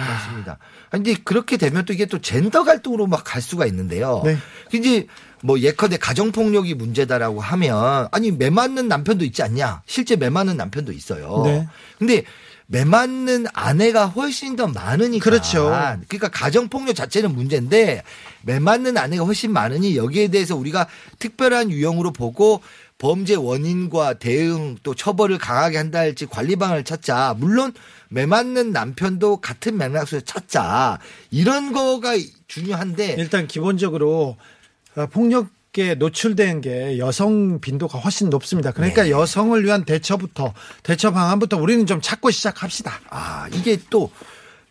맞습니다. 0.05 0.59
근데 0.91 1.15
그렇게 1.15 1.57
되면 1.57 1.85
또 1.85 1.93
이게 1.93 2.07
또 2.07 2.21
젠더 2.21 2.65
갈등으로 2.65 3.07
막 3.07 3.25
갈 3.25 3.41
수가 3.43 3.67
있는데요. 3.67 4.23
네. 4.25 4.37
이제 4.73 5.07
뭐 5.43 5.59
예컨대 5.59 5.97
가정 5.99 6.33
폭력이 6.33 6.75
문제다라고 6.75 7.41
하면 7.41 8.09
아니 8.11 8.31
매 8.31 8.51
맞는 8.51 8.89
남편도 8.89 9.25
있지 9.25 9.43
않냐? 9.43 9.83
실제 9.87 10.17
매 10.17 10.31
맞는 10.31 10.57
남편도 10.57 10.93
있어요. 10.93 11.43
네. 11.45 11.69
근데 11.99 12.25
매 12.67 12.85
맞는 12.85 13.47
아내가 13.53 14.07
훨씬 14.07 14.55
더 14.57 14.69
많으니까. 14.69 15.25
그렇죠. 15.25 15.71
그러니까 16.09 16.29
가정 16.29 16.69
폭력 16.69 16.95
자체는 16.95 17.35
문제인데 17.35 18.03
매 18.43 18.59
맞는 18.61 18.97
아내가 18.97 19.25
훨씬 19.25 19.53
많으니 19.53 19.97
여기에 19.97 20.29
대해서 20.29 20.57
우리가 20.57 20.87
특별한 21.19 21.71
유형으로 21.71 22.13
보고 22.13 22.63
범죄 23.01 23.35
원인과 23.35 24.15
대응 24.19 24.77
또 24.83 24.95
처벌을 24.95 25.39
강하게 25.39 25.79
한다 25.79 26.01
할지 26.01 26.27
관리 26.27 26.55
방안을 26.55 26.85
찾자. 26.85 27.35
물론 27.39 27.73
매 28.11 28.27
맞는 28.27 28.73
남편도 28.73 29.39
같은 29.39 29.79
맥락 29.79 30.07
속에서 30.07 30.25
찾자. 30.27 30.99
이런 31.31 31.73
거가 31.73 32.11
중요한데 32.47 33.15
일단 33.19 33.47
기본적으로 33.47 34.37
어, 34.97 35.07
폭력에 35.07 35.95
노출된 35.97 36.61
게 36.61 36.99
여성 36.99 37.61
빈도가 37.61 37.99
훨씬 37.99 38.29
높습니다. 38.29 38.71
그러니까 38.71 39.05
네. 39.05 39.11
여성을 39.11 39.65
위한 39.65 39.85
대처부터 39.87 40.53
대처 40.83 41.11
방안부터 41.11 41.57
우리는 41.57 41.87
좀 41.87 42.03
찾고 42.03 42.31
시작합시다. 42.31 43.01
아, 43.09 43.49
이게 43.55 43.79
또 43.89 44.13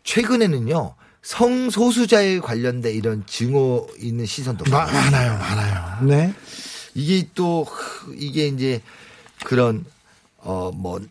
최근에는요. 0.04 0.94
성소수자에 1.22 2.40
관련된 2.40 2.94
이런 2.96 3.26
증오 3.26 3.88
있는 4.00 4.26
시선도 4.26 4.66
마- 4.72 4.86
많아요. 4.86 5.34
많아요, 5.38 5.40
많아요. 5.40 6.06
네. 6.06 6.34
이게 6.96 7.28
또 7.36 7.66
이게 8.16 8.48
이제 8.48 8.82
그런 9.46 9.86
어뭐 10.38 11.02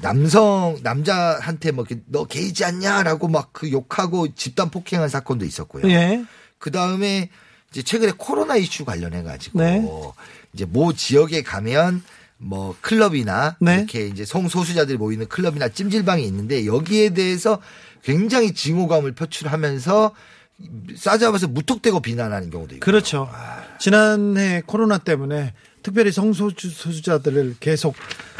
남성 0.00 0.78
남자한테 0.82 1.70
뭐 1.70 1.84
이렇게 1.88 2.02
너 2.06 2.24
게이지 2.24 2.64
않냐라고 2.64 3.28
막 3.28 3.52
그 3.52 3.70
욕하고 3.70 4.34
집단 4.34 4.70
폭행한 4.70 5.08
사건도 5.08 5.44
있었고요. 5.44 5.88
예. 5.90 6.24
그 6.58 6.70
다음에 6.70 7.30
이제 7.70 7.82
최근에 7.82 8.12
코로나 8.16 8.56
이슈 8.56 8.84
관련해 8.84 9.22
가지고 9.22 9.58
네. 9.60 9.84
이제 10.52 10.64
모 10.64 10.92
지역에 10.92 11.42
가면 11.42 12.02
뭐 12.38 12.76
클럽이나 12.80 13.56
네. 13.60 13.78
이렇게 13.78 14.06
이제 14.06 14.24
성소수자들이 14.24 14.96
모이는 14.96 15.26
클럽이나 15.26 15.68
찜질방이 15.68 16.24
있는데 16.24 16.66
여기에 16.66 17.10
대해서 17.10 17.60
굉장히 18.02 18.54
징호감을 18.54 19.12
표출하면서 19.12 20.14
싸잡아서 20.96 21.48
무턱대고 21.48 22.00
비난하는 22.00 22.50
경우도 22.50 22.76
있고. 22.76 22.84
그렇죠. 22.84 23.28
지난해 23.78 24.62
코로나 24.66 24.98
때문에 24.98 25.52
특별히 25.82 26.10
성소수자들을 26.12 27.56
계속 27.60 27.94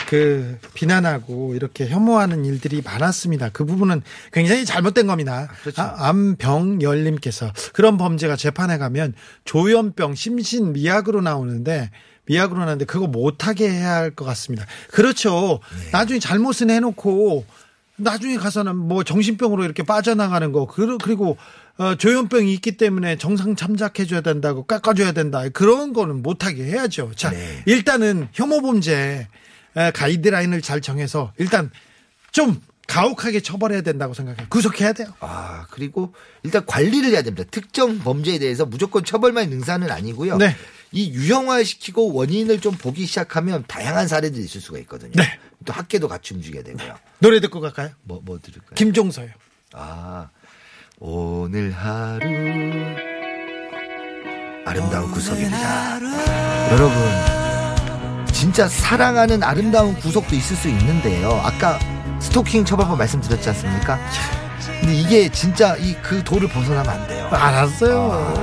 그 0.08 0.58
비난하고 0.74 1.54
이렇게 1.54 1.86
혐오하는 1.86 2.44
일들이 2.44 2.80
많았습니다. 2.82 3.50
그 3.50 3.64
부분은 3.64 4.02
굉장히 4.32 4.64
잘못된 4.64 5.06
겁니다. 5.06 5.48
그렇죠. 5.62 5.82
아, 5.82 6.08
암병열님께서 6.08 7.52
그런 7.74 7.98
범죄가 7.98 8.36
재판에 8.36 8.78
가면 8.78 9.14
조현병, 9.44 10.14
심신, 10.14 10.72
미약으로 10.72 11.20
나오는데 11.20 11.90
미약으로 12.26 12.58
나오는데 12.60 12.84
그거 12.86 13.06
못하게 13.06 13.70
해야 13.70 13.94
할 13.96 14.10
것 14.14 14.24
같습니다. 14.24 14.66
그렇죠. 14.90 15.60
나중에 15.92 16.18
잘못은 16.18 16.70
해놓고 16.70 17.44
나중에 17.96 18.36
가서는 18.38 18.76
뭐 18.76 19.02
정신병으로 19.04 19.64
이렇게 19.64 19.82
빠져나가는 19.82 20.52
거 20.52 20.66
그리- 20.66 20.98
그리고 21.02 21.36
어, 21.78 21.94
조현병이 21.94 22.52
있기 22.54 22.76
때문에 22.76 23.16
정상 23.16 23.54
참작해줘야 23.54 24.20
된다고 24.20 24.64
깎아줘야 24.64 25.12
된다 25.12 25.48
그런 25.48 25.92
거는 25.92 26.22
못하게 26.22 26.64
해야죠. 26.64 27.12
자 27.14 27.30
네. 27.30 27.62
일단은 27.66 28.28
혐오 28.32 28.60
범죄 28.60 29.28
에, 29.76 29.90
가이드라인을 29.92 30.60
잘 30.60 30.80
정해서 30.80 31.32
일단 31.38 31.70
좀 32.32 32.60
가혹하게 32.88 33.40
처벌해야 33.40 33.82
된다고 33.82 34.14
생각해요. 34.14 34.46
구속해야 34.48 34.92
돼요. 34.94 35.08
아, 35.20 35.66
그리고 35.70 36.14
일단 36.42 36.64
관리를 36.66 37.10
해야 37.10 37.22
됩니다. 37.22 37.46
특정 37.50 37.98
범죄에 37.98 38.38
대해서 38.38 38.64
무조건 38.64 39.04
처벌만 39.04 39.50
능사는 39.50 39.88
아니고요. 39.90 40.38
네. 40.38 40.56
이 40.90 41.10
유형화시키고 41.12 42.14
원인을 42.14 42.60
좀 42.60 42.74
보기 42.74 43.04
시작하면 43.04 43.62
다양한 43.68 44.08
사례들이 44.08 44.42
있을 44.42 44.62
수가 44.62 44.78
있거든요. 44.80 45.12
네. 45.14 45.38
또 45.66 45.74
학계도 45.74 46.08
같이 46.08 46.32
움직여야 46.34 46.62
되고요. 46.62 46.94
노래 47.18 47.40
듣고 47.40 47.60
갈까요? 47.60 47.90
뭐, 48.04 48.22
뭐 48.24 48.38
들을까요? 48.40 48.74
김종서요. 48.74 49.28
아, 49.74 50.30
오늘 51.00 51.70
하루 51.70 52.18
아름다운 54.66 55.12
구석입니다. 55.12 56.00
여러분, 56.72 56.92
진짜 58.32 58.66
사랑하는 58.66 59.44
아름다운 59.44 59.94
구석도 59.94 60.34
있을 60.34 60.56
수 60.56 60.68
있는데요. 60.68 61.40
아까 61.44 61.78
스토킹 62.18 62.64
처벌법 62.64 62.98
말씀드렸지 62.98 63.48
않습니까? 63.50 63.96
근데 64.80 64.92
이게 64.92 65.28
진짜 65.30 65.76
이그 65.76 66.24
도를 66.24 66.48
벗어나면 66.48 66.88
안 66.88 67.06
돼요. 67.06 67.28
알았어요. 67.30 68.34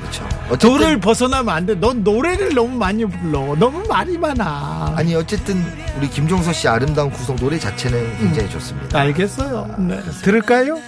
그렇죠. 0.00 0.24
어쨌든 0.46 0.58
도를 0.70 0.98
벗어나면 0.98 1.54
안 1.54 1.66
돼. 1.66 1.74
넌 1.74 2.02
노래를 2.02 2.54
너무 2.54 2.74
많이 2.74 3.04
불러. 3.04 3.54
너무 3.54 3.86
말이 3.86 4.16
많아. 4.16 4.94
아니 4.96 5.14
어쨌든 5.14 5.62
우리 5.98 6.08
김종서 6.08 6.54
씨 6.54 6.68
아름다운 6.68 7.10
구석 7.10 7.36
노래 7.36 7.58
자체는 7.58 8.16
굉장히 8.18 8.48
좋습니다. 8.48 8.98
알겠어요. 8.98 9.76
네. 9.78 10.00
들을까요? 10.22 10.78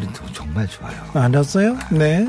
노래 0.00 0.06
정말 0.32 0.66
좋아요. 0.66 1.10
알았어요. 1.14 1.78
네. 1.92 2.26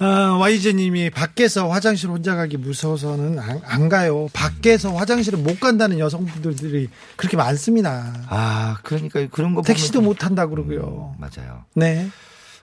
아, 0.00 0.36
와이즈님이 0.38 1.10
밖에서 1.10 1.68
화장실 1.68 2.08
혼자 2.08 2.36
가기 2.36 2.56
무서워서는 2.56 3.40
안, 3.40 3.60
안 3.64 3.88
가요. 3.88 4.28
밖에서 4.32 4.94
화장실을 4.94 5.40
못 5.40 5.58
간다는 5.58 5.98
여성분들이 5.98 6.88
그렇게 7.16 7.36
많습니다. 7.36 8.14
아, 8.28 8.78
그러니까 8.84 9.26
그런 9.32 9.54
거 9.56 9.62
택시도 9.62 10.00
못 10.00 10.14
탄다 10.18 10.46
그러고요. 10.46 10.80
좀- 10.80 11.14
맞아요. 11.18 11.64
네. 11.74 12.08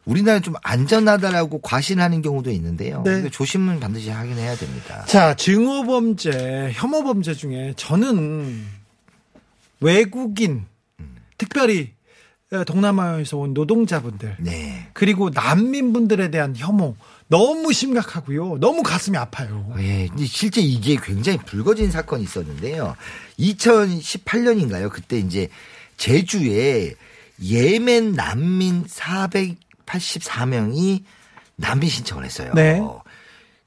우리나라는 0.06 0.44
좀 0.44 0.54
안전하다라고 0.64 1.60
과신하는 1.60 2.22
경우도 2.22 2.52
있는데요. 2.52 3.02
네. 3.04 3.12
근데 3.16 3.30
조심은 3.30 3.82
반드시 3.82 4.12
하긴 4.12 4.38
해야 4.38 4.56
됩니다. 4.56 5.04
자, 5.08 5.36
증오범죄, 5.36 6.72
혐오범죄 6.74 7.34
중에 7.34 7.74
저는 7.76 8.64
외국인, 9.82 10.66
특별히 11.38 11.92
어, 11.92 11.95
동남아에서 12.68 13.38
온 13.38 13.54
노동자분들, 13.54 14.38
네. 14.40 14.88
그리고 14.94 15.30
난민분들에 15.32 16.30
대한 16.30 16.54
혐오 16.56 16.96
너무 17.28 17.74
심각하고요. 17.74 18.60
너무 18.60 18.84
가슴이 18.84 19.18
아파요. 19.18 19.74
예, 19.80 20.08
근데 20.08 20.26
실제 20.26 20.62
이게 20.62 20.96
굉장히 21.02 21.40
불거진 21.40 21.90
사건이 21.92 22.24
있었는데요. 22.24 22.96
2018년인가요? 23.40 24.92
그때 24.92 25.18
이제 25.18 25.50
제주에 25.98 26.94
예멘 27.44 28.12
난민 28.14 28.86
484명이 28.86 31.04
난민 31.56 31.90
신청을 31.90 32.26
했어요. 32.26 32.52
네. 32.54 32.80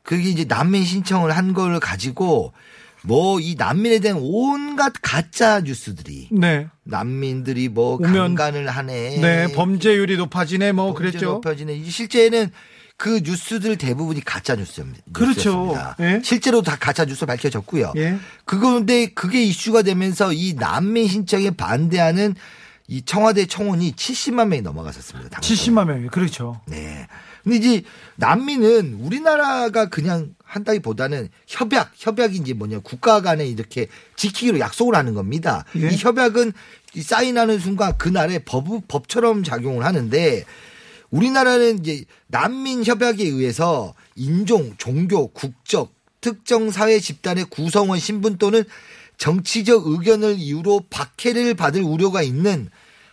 그게 0.03 0.29
이제 0.31 0.45
난민 0.45 0.85
신청을 0.85 1.37
한 1.37 1.53
걸 1.53 1.81
가지고 1.81 2.53
뭐 3.02 3.40
이 3.40 3.54
난민에 3.56 4.00
대한 4.00 4.18
온갖 4.20 4.92
가짜 5.02 5.61
뉴스들이 5.61 6.28
네. 6.32 6.66
난민들이 6.84 7.68
뭐 7.68 7.98
오면- 7.98 8.12
강간을 8.12 8.68
하네. 8.68 9.18
네, 9.18 9.52
범죄율이 9.52 10.16
높아지네, 10.16 10.72
뭐, 10.72 10.92
범죄 10.92 10.98
그랬죠. 11.11 11.26
높아지네. 11.34 11.74
이 11.74 11.88
실제는 11.90 12.50
그 12.96 13.20
뉴스들 13.22 13.76
대부분이 13.78 14.24
가짜 14.24 14.56
뉴스입니다. 14.56 15.02
그렇죠. 15.12 15.76
예. 16.00 16.20
실제로 16.24 16.62
다 16.62 16.76
가짜 16.80 17.04
뉴스 17.04 17.26
밝혀졌고요. 17.26 17.92
예. 17.96 18.18
그건데 18.44 19.06
그게 19.06 19.44
이슈가 19.44 19.82
되면서 19.82 20.32
이 20.32 20.54
난민 20.54 21.06
신청에 21.06 21.50
반대하는 21.52 22.34
이 22.88 23.02
청와대 23.02 23.46
청원이 23.46 23.92
70만 23.92 24.48
명이 24.48 24.62
넘어갔었습니다. 24.62 25.28
당시에. 25.30 25.54
70만 25.56 25.87
명이, 25.87 26.08
그렇죠. 26.08 26.61
네. 26.66 27.06
근데 27.44 27.56
이제 27.58 27.82
난민은 28.16 28.94
우리나라가 29.00 29.87
그냥 29.88 30.34
한다기보다는 30.48 31.28
협약, 31.46 31.92
협약이 31.94 32.38
이제 32.38 32.54
뭐냐 32.54 32.80
국가 32.80 33.20
간에 33.20 33.46
이렇게 33.46 33.87
지키기로 34.16 34.58
약속을 34.58 34.94
하는 34.94 35.14
겁니다. 35.14 35.64
예. 35.76 35.90
이 35.90 35.96
협약은 35.96 36.52
이 36.94 37.02
사인하는 37.02 37.58
순간 37.58 37.96
그날에 37.98 38.38
법, 38.40 38.66
법처럼 38.88 39.44
작용을 39.44 39.84
하는데 39.84 40.44
우리나라는 41.11 41.80
이제 41.80 42.04
난민 42.28 42.84
협약에 42.84 43.24
의해서 43.24 43.94
인종, 44.16 44.74
종교, 44.78 45.28
국적, 45.28 45.94
특정 46.20 46.70
사회 46.70 46.98
집단의 46.98 47.44
구성원 47.50 47.98
신분 47.98 48.38
또는 48.38 48.64
정치적 49.18 49.87
의견을 49.87 50.37
이유로 50.38 50.84
박해를 50.90 51.54
받을 51.54 51.82
우려가 51.82 52.22
있는 52.22 52.70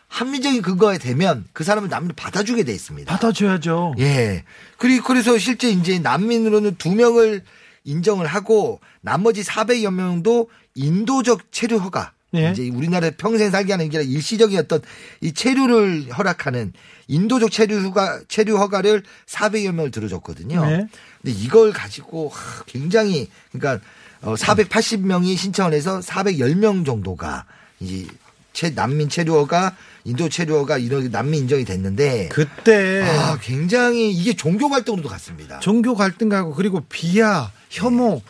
합리적인 0.07 0.61
근거가 0.61 0.97
되면 0.97 1.45
그 1.53 1.63
사람을 1.63 1.89
난민으로 1.89 2.15
받아주게 2.15 2.63
돼 2.63 2.71
있습니다. 2.73 3.11
받아줘야죠. 3.11 3.95
예. 3.99 4.43
그리고 4.77 5.05
그래서 5.05 5.37
실제 5.37 5.69
이제 5.69 5.99
난민으로는 5.99 6.75
두 6.77 6.93
명을 6.93 7.43
인정을 7.83 8.25
하고 8.25 8.79
나머지 9.01 9.43
400여 9.43 9.91
명도 9.93 10.49
인도적 10.75 11.51
체류 11.51 11.77
허가. 11.77 12.11
예. 12.35 12.51
이제 12.51 12.69
우리나라에 12.69 13.11
평생 13.11 13.49
살게 13.49 13.73
하는 13.73 13.89
게 13.89 13.97
아니라 13.97 14.11
일시적인 14.11 14.57
어떤 14.59 14.81
이 15.21 15.33
체류를 15.33 16.11
허락하는 16.17 16.73
인도적 17.07 17.51
체류 17.51 17.81
허가, 17.83 18.19
체류 18.27 18.57
허가를 18.57 19.03
400여 19.27 19.71
명을 19.71 19.91
들어줬거든요. 19.91 20.65
네. 20.65 20.87
근데 21.21 21.39
이걸 21.39 21.71
가지고 21.71 22.29
하, 22.29 22.63
굉장히 22.65 23.29
그러니까 23.51 23.85
어, 24.21 24.35
480명이 24.35 25.37
신청을 25.37 25.73
해서 25.73 25.99
410명 25.99 26.85
정도가 26.85 27.45
이제 27.79 28.07
채, 28.55 28.69
난민 28.71 29.09
체류허가 29.09 29.75
인도 30.05 30.29
체류허가 30.29 30.77
이런 30.77 31.11
난민 31.11 31.41
인정이 31.41 31.65
됐는데 31.65 32.29
그때 32.29 33.01
아, 33.03 33.37
굉장히 33.41 34.11
이게 34.11 34.33
종교 34.33 34.69
갈등으로도 34.69 35.09
갔습니다. 35.09 35.59
종교 35.59 35.93
갈등하고 35.93 36.53
그리고 36.55 36.81
비하, 36.89 37.51
혐오 37.69 38.21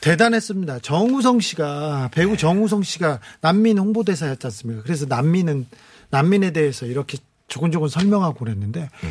대단했습니다. 0.00 0.80
정우성 0.80 1.40
씨가 1.40 2.10
배우 2.12 2.36
정우성 2.36 2.82
씨가 2.82 3.20
난민 3.40 3.78
홍보대사였지 3.78 4.46
않습니까? 4.48 4.82
그래서 4.82 5.06
난민은 5.06 5.66
난민에 6.10 6.52
대해서 6.52 6.84
이렇게 6.86 7.18
조곤조곤 7.46 7.88
설명하고 7.88 8.44
그랬는데 8.44 8.80
예. 9.04 9.08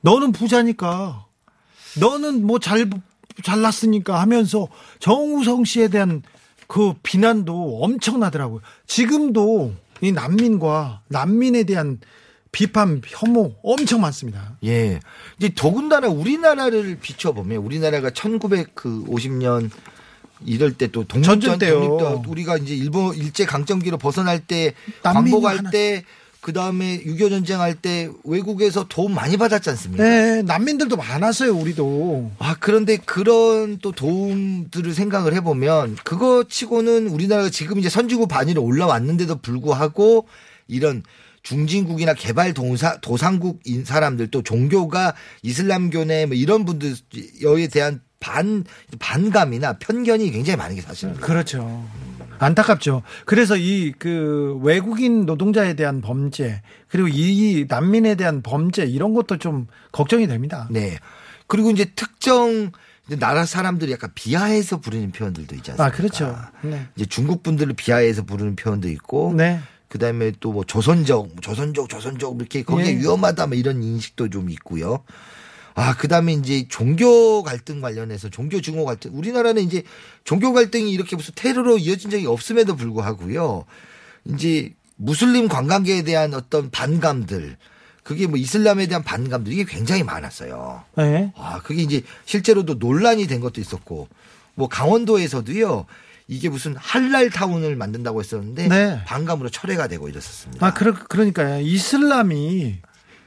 너는 0.00 0.32
부자니까 0.32 1.26
너는 1.98 2.46
뭐 2.46 2.58
잘 2.58 2.88
잘났으니까 3.42 4.20
하면서 4.20 4.68
정우성 5.00 5.64
씨에 5.64 5.88
대한 5.88 6.22
그 6.68 6.94
비난도 7.02 7.80
엄청나더라고요. 7.82 8.60
지금도 8.86 9.74
이 10.04 10.12
난민과 10.12 11.02
난민에 11.08 11.64
대한 11.64 11.98
비판, 12.52 13.02
혐오 13.04 13.56
엄청 13.62 14.00
많습니다. 14.02 14.56
예. 14.64 15.00
이제 15.38 15.50
더군다나 15.56 16.08
우리나라를 16.08 16.98
비춰보면 17.00 17.58
우리나라가 17.58 18.10
1950년 18.10 19.70
이럴 20.46 20.72
때또 20.74 21.04
독립전 21.04 21.40
전쟁 21.40 21.58
때요. 21.58 22.22
우리가 22.26 22.58
이제 22.58 22.74
일본 22.74 23.16
일제 23.16 23.44
강점기로 23.44 23.98
벗어날 23.98 24.40
때 24.40 24.74
광복할 25.02 25.70
때 25.72 26.04
그 26.44 26.52
다음에 26.52 27.02
6.25 27.04 27.30
전쟁 27.30 27.60
할 27.60 27.74
때 27.74 28.10
외국에서 28.22 28.86
도움 28.88 29.14
많이 29.14 29.36
받았지 29.38 29.70
않습니까? 29.70 30.04
네, 30.04 30.42
난민들도 30.42 30.94
많았어요, 30.96 31.54
우리도. 31.54 32.32
아, 32.38 32.54
그런데 32.60 32.98
그런 32.98 33.78
또 33.78 33.92
도움들을 33.92 34.92
생각을 34.92 35.32
해보면 35.34 35.96
그거 36.04 36.44
치고는 36.46 37.08
우리나라가 37.08 37.48
지금 37.48 37.78
이제 37.78 37.88
선진국 37.88 38.28
반위로 38.28 38.62
올라왔는데도 38.62 39.40
불구하고 39.40 40.28
이런 40.68 41.02
중진국이나 41.42 42.12
개발 42.14 42.52
도사, 42.52 42.98
도상국인 43.00 43.84
사람들 43.84 44.28
또 44.28 44.42
종교가 44.42 45.14
이슬람교네 45.42 46.26
뭐 46.26 46.36
이런 46.36 46.64
분들에 46.64 46.94
대한 47.72 48.02
반, 48.20 48.64
반감이나 48.98 49.78
편견이 49.78 50.30
굉장히 50.30 50.56
많은 50.56 50.76
게 50.76 50.82
사실입니다. 50.82 51.26
그렇죠. 51.26 51.84
안타깝죠. 52.38 53.02
그래서 53.24 53.56
이 53.56 53.92
그 53.98 54.58
외국인 54.62 55.26
노동자에 55.26 55.74
대한 55.74 56.00
범죄 56.00 56.62
그리고 56.88 57.08
이 57.08 57.66
난민에 57.68 58.14
대한 58.14 58.42
범죄 58.42 58.84
이런 58.84 59.14
것도 59.14 59.38
좀 59.38 59.66
걱정이 59.92 60.26
됩니다. 60.26 60.68
네. 60.70 60.98
그리고 61.46 61.70
이제 61.70 61.84
특정 61.96 62.70
이제 63.06 63.16
나라 63.16 63.44
사람들이 63.44 63.92
약간 63.92 64.10
비하해서 64.14 64.80
부르는 64.80 65.12
표현들도 65.12 65.54
있지 65.56 65.72
않습니까? 65.72 65.84
아 65.84 65.96
그렇죠. 65.96 66.36
네. 66.62 66.86
이제 66.96 67.04
중국 67.06 67.42
분들을 67.42 67.74
비하해서 67.74 68.24
부르는 68.24 68.56
표현도 68.56 68.88
있고 68.88 69.34
네. 69.36 69.60
그다음에 69.88 70.32
또 70.40 70.52
뭐 70.52 70.64
조선적, 70.64 71.40
조선적, 71.42 71.88
조선적 71.88 72.36
이렇게 72.36 72.62
거기에 72.64 72.94
예. 72.94 72.98
위험하다 72.98 73.46
뭐 73.48 73.56
이런 73.56 73.82
인식도 73.82 74.30
좀 74.30 74.50
있고요. 74.50 75.04
아, 75.74 75.96
그 75.96 76.06
다음에 76.06 76.32
이제 76.32 76.66
종교 76.68 77.42
갈등 77.42 77.80
관련해서 77.80 78.30
종교 78.30 78.60
증오 78.60 78.84
갈등. 78.84 79.10
우리나라는 79.14 79.62
이제 79.62 79.82
종교 80.22 80.52
갈등이 80.52 80.92
이렇게 80.92 81.16
무슨 81.16 81.32
테러로 81.34 81.78
이어진 81.78 82.10
적이 82.10 82.26
없음에도 82.26 82.76
불구하고요. 82.76 83.64
이제 84.26 84.72
무슬림 84.96 85.48
관광객에 85.48 86.02
대한 86.02 86.32
어떤 86.34 86.70
반감들 86.70 87.56
그게 88.04 88.26
뭐 88.26 88.38
이슬람에 88.38 88.86
대한 88.86 89.02
반감들 89.02 89.52
이게 89.52 89.64
굉장히 89.64 90.04
많았어요. 90.04 90.84
네. 90.96 91.32
아, 91.36 91.60
그게 91.62 91.82
이제 91.82 92.02
실제로도 92.26 92.74
논란이 92.74 93.26
된 93.26 93.40
것도 93.40 93.60
있었고, 93.60 94.08
뭐 94.54 94.68
강원도에서도요, 94.68 95.86
이게 96.28 96.48
무슨 96.50 96.76
할랄 96.76 97.30
타운을 97.30 97.74
만든다고 97.76 98.20
했었는데, 98.20 98.68
네. 98.68 99.02
반감으로 99.06 99.48
철회가 99.48 99.88
되고 99.88 100.08
이랬었습니다. 100.08 100.64
아 100.64 100.74
그러, 100.74 100.92
그러니까요. 100.92 101.60
이슬람이 101.62 102.76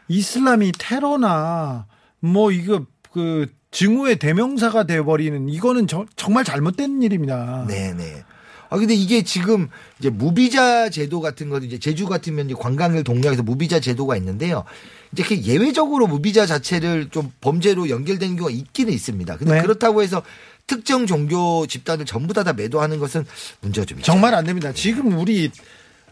이슬람이 0.09 0.71
테러나 0.77 1.87
뭐 2.19 2.51
이거 2.51 2.85
그 3.11 3.47
증오의 3.71 4.17
대명사가 4.19 4.85
돼버리는 4.85 5.49
이거는 5.49 5.87
저- 5.87 6.05
정말 6.15 6.43
잘못된 6.43 7.01
일입니다. 7.01 7.65
네네. 7.67 8.23
아, 8.69 8.77
근데 8.77 8.93
이게 8.93 9.23
지금 9.23 9.69
이제 9.99 10.09
무비자 10.09 10.89
제도 10.89 11.21
같은 11.21 11.49
거, 11.49 11.57
이제 11.59 11.79
제주 11.79 12.05
같으면 12.05 12.47
이제 12.47 12.55
관광을 12.57 13.03
동력에서 13.05 13.41
무비자 13.43 13.79
제도가 13.79 14.17
있는데요. 14.17 14.65
이제 15.13 15.23
그 15.23 15.37
예외적으로 15.43 16.05
무비자 16.07 16.45
자체를 16.45 17.07
좀 17.09 17.31
범죄로 17.39 17.89
연결되는 17.89 18.35
경우가 18.35 18.51
있기는 18.53 18.91
있습니다. 18.91 19.37
근데 19.37 19.53
네. 19.55 19.61
그렇다고 19.61 20.01
해서 20.03 20.21
특정 20.67 21.05
종교 21.07 21.65
집단을 21.65 22.05
전부 22.05 22.33
다 22.33 22.43
다 22.43 22.51
매도하는 22.51 22.99
것은 22.99 23.25
문제가 23.61 23.85
좀 23.85 23.99
있죠. 23.99 24.11
정말 24.11 24.35
안 24.35 24.43
됩니다. 24.45 24.73
지금 24.73 25.17
우리 25.17 25.49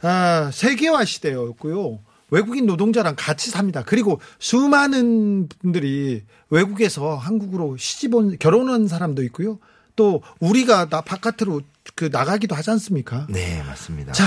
아, 0.02 0.50
세계화 0.54 1.04
시대였고요. 1.04 2.00
외국인 2.32 2.66
노동자랑 2.66 3.16
같이 3.18 3.50
삽니다. 3.52 3.84
그리고 3.84 4.20
수많은 4.40 5.48
분들이 5.48 6.24
외국에서 6.50 7.16
한국으로 7.16 7.78
시집 7.78 8.16
온 8.16 8.38
결혼한 8.40 8.88
사람도 8.88 9.24
있고요. 9.24 9.60
또 9.96 10.22
우리가 10.40 10.90
나 10.90 11.02
바깥으로 11.02 11.62
그 11.96 12.10
나가기도 12.12 12.56
하지 12.56 12.72
않습니까? 12.72 13.28
네, 13.30 13.64
맞습니다. 13.64 14.12
자, 14.14 14.26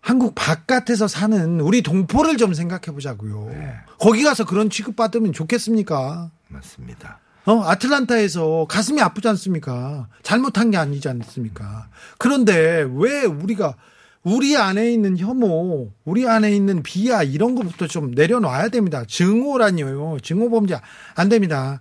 한국 0.00 0.34
바깥에서 0.34 1.08
사는 1.08 1.60
우리 1.60 1.82
동포를 1.82 2.36
좀 2.36 2.52
생각해 2.54 2.92
보자고요. 2.92 3.50
거기 3.98 4.22
가서 4.22 4.44
그런 4.44 4.68
취급 4.68 4.96
받으면 4.96 5.32
좋겠습니까? 5.32 6.30
맞습니다. 6.48 7.20
어, 7.46 7.62
아틀란타에서 7.62 8.66
가슴이 8.68 9.00
아프지 9.00 9.28
않습니까? 9.28 10.08
잘못한 10.22 10.70
게 10.70 10.76
아니지 10.76 11.08
않습니까? 11.08 11.88
그런데 12.18 12.86
왜 12.94 13.24
우리가 13.24 13.76
우리 14.24 14.56
안에 14.56 14.90
있는 14.90 15.18
혐오, 15.18 15.92
우리 16.04 16.26
안에 16.26 16.50
있는 16.50 16.82
비하 16.82 17.22
이런 17.22 17.54
것부터 17.54 17.86
좀 17.86 18.12
내려놔야 18.12 18.70
됩니다. 18.70 19.04
증오라니요. 19.06 20.16
증오 20.22 20.48
범죄 20.50 20.80
안 21.14 21.28
됩니다. 21.28 21.80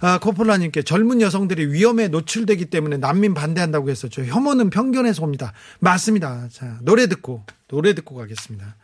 아, 0.00 0.18
코폴라님께 0.18 0.82
젊은 0.82 1.20
여성들이 1.20 1.72
위험에 1.72 2.08
노출되기 2.08 2.66
때문에 2.66 2.96
난민 2.96 3.32
반대한다고 3.32 3.90
했었죠. 3.90 4.24
혐오는 4.24 4.70
편견에서 4.70 5.22
옵니다. 5.22 5.52
맞습니다. 5.78 6.48
자, 6.50 6.78
노래 6.82 7.06
듣고, 7.06 7.44
노래 7.68 7.94
듣고 7.94 8.16
가겠습니다. 8.16 8.74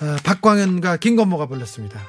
아, 0.00 0.16
박광현과 0.24 0.96
김건모가 0.96 1.46
불렀습니다. 1.46 2.00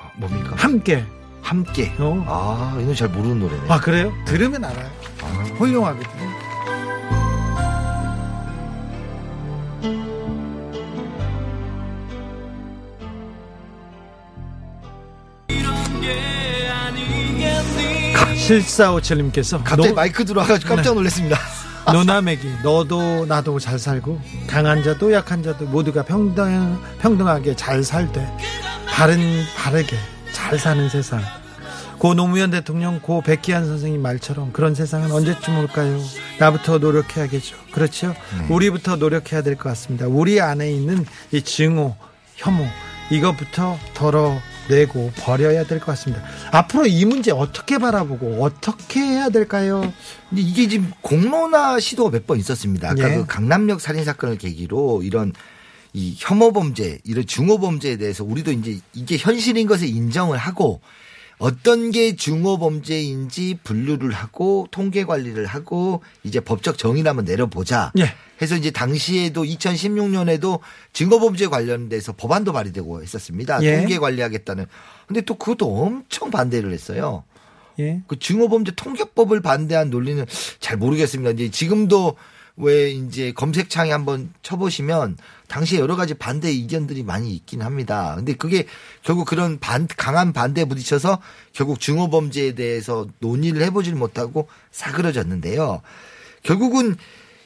아, 0.00 0.10
뭡니까? 0.18 0.54
함께. 0.56 1.04
함께. 1.42 1.92
어. 1.98 2.24
아, 2.26 2.78
이건 2.80 2.94
잘 2.94 3.10
모르는 3.10 3.38
노래네. 3.38 3.68
아, 3.68 3.78
그래요? 3.80 4.14
들으면 4.24 4.64
알아요. 4.64 4.90
훌륭하거든요. 5.58 6.43
실사오칠님께서 18.36 19.58
갑자기 19.58 19.88
노- 19.88 19.94
마이크 19.94 20.24
들어와가지고 20.24 20.74
깜짝 20.74 20.94
놀랐습니다. 20.94 21.38
노나맥이 21.92 22.50
너도 22.62 23.26
나도 23.26 23.58
잘 23.58 23.78
살고 23.78 24.18
강한 24.46 24.82
자도 24.82 25.12
약한 25.12 25.42
자도 25.42 25.66
모두가 25.66 26.02
평등 26.02 26.78
평등하게 27.00 27.56
잘 27.56 27.84
살 27.84 28.10
때 28.12 28.26
바른 28.86 29.42
바르게 29.56 29.96
잘 30.32 30.58
사는 30.58 30.88
세상. 30.88 31.20
고 31.98 32.14
노무현 32.14 32.50
대통령 32.50 33.00
고 33.00 33.22
백기환 33.22 33.66
선생님 33.66 34.02
말처럼 34.02 34.52
그런 34.52 34.74
세상은 34.74 35.10
언제쯤 35.12 35.58
올까요? 35.58 35.98
나부터 36.38 36.78
노력해야겠죠. 36.78 37.56
그렇죠? 37.72 38.14
우리부터 38.48 38.96
노력해야 38.96 39.42
될 39.42 39.56
것 39.56 39.68
같습니다. 39.70 40.06
우리 40.06 40.40
안에 40.40 40.70
있는 40.70 41.06
이 41.32 41.40
증오, 41.42 41.96
혐오 42.36 42.66
이것부터 43.10 43.78
덜어 43.94 44.38
내고 44.68 45.12
버려야 45.16 45.64
될 45.64 45.78
것 45.78 45.86
같습니다. 45.86 46.22
앞으로 46.50 46.86
이 46.86 47.04
문제 47.04 47.30
어떻게 47.30 47.78
바라보고 47.78 48.42
어떻게 48.42 49.00
해야 49.00 49.28
될까요? 49.28 49.92
이게 50.32 50.68
지금 50.68 50.90
공론화 51.02 51.80
시도가 51.80 52.10
몇 52.10 52.26
번 52.26 52.38
있었습니다. 52.38 52.90
아까 52.90 53.10
예. 53.10 53.16
그 53.16 53.26
강남역 53.26 53.80
살인 53.80 54.04
사건을 54.04 54.38
계기로 54.38 55.02
이런 55.02 55.32
이 55.92 56.14
혐오 56.18 56.52
범죄, 56.52 56.98
이런 57.04 57.26
증오 57.26 57.58
범죄에 57.58 57.96
대해서 57.98 58.24
우리도 58.24 58.50
이제 58.52 58.78
이게 58.94 59.16
현실인 59.16 59.66
것을 59.66 59.86
인정을 59.88 60.38
하고 60.38 60.80
어떤 61.38 61.90
게 61.90 62.16
중호 62.16 62.58
범죄인지 62.58 63.58
분류를 63.64 64.12
하고 64.12 64.66
통계 64.70 65.04
관리를 65.04 65.46
하고 65.46 66.02
이제 66.22 66.40
법적 66.40 66.78
정의를 66.78 67.08
한번 67.08 67.24
내려보자. 67.24 67.92
예. 67.98 68.14
해서 68.42 68.56
이제 68.56 68.70
당시에도 68.70 69.42
2016년에도 69.44 70.60
증거 70.92 71.18
범죄 71.18 71.46
관련돼서 71.46 72.12
법안도 72.12 72.52
발의되고 72.52 73.02
했었습니다. 73.02 73.62
예. 73.62 73.76
통계 73.76 73.98
관리하겠다는. 73.98 74.66
근데 75.06 75.20
또 75.22 75.34
그것도 75.36 75.82
엄청 75.82 76.30
반대를 76.30 76.72
했어요. 76.72 77.24
예. 77.78 78.02
그 78.06 78.18
증오범죄 78.18 78.72
통계법을 78.76 79.40
반대한 79.40 79.90
논리는 79.90 80.24
잘 80.60 80.76
모르겠습니다. 80.76 81.30
이제 81.30 81.50
지금도 81.50 82.16
왜 82.56 82.90
이제 82.90 83.32
검색창에 83.32 83.90
한번 83.90 84.32
쳐보시면 84.42 85.16
당시에 85.48 85.80
여러 85.80 85.96
가지 85.96 86.14
반대 86.14 86.48
의견들이 86.48 87.02
많이 87.02 87.34
있긴 87.34 87.62
합니다. 87.62 88.14
근데 88.16 88.34
그게 88.34 88.66
결국 89.02 89.26
그런 89.26 89.58
반, 89.58 89.88
강한 89.88 90.32
반대에 90.32 90.64
부딪혀서 90.64 91.20
결국 91.52 91.80
증오범죄에 91.80 92.52
대해서 92.52 93.06
논의를 93.18 93.62
해보질 93.62 93.94
못하고 93.94 94.48
사그러졌는데요. 94.70 95.82
결국은 96.42 96.96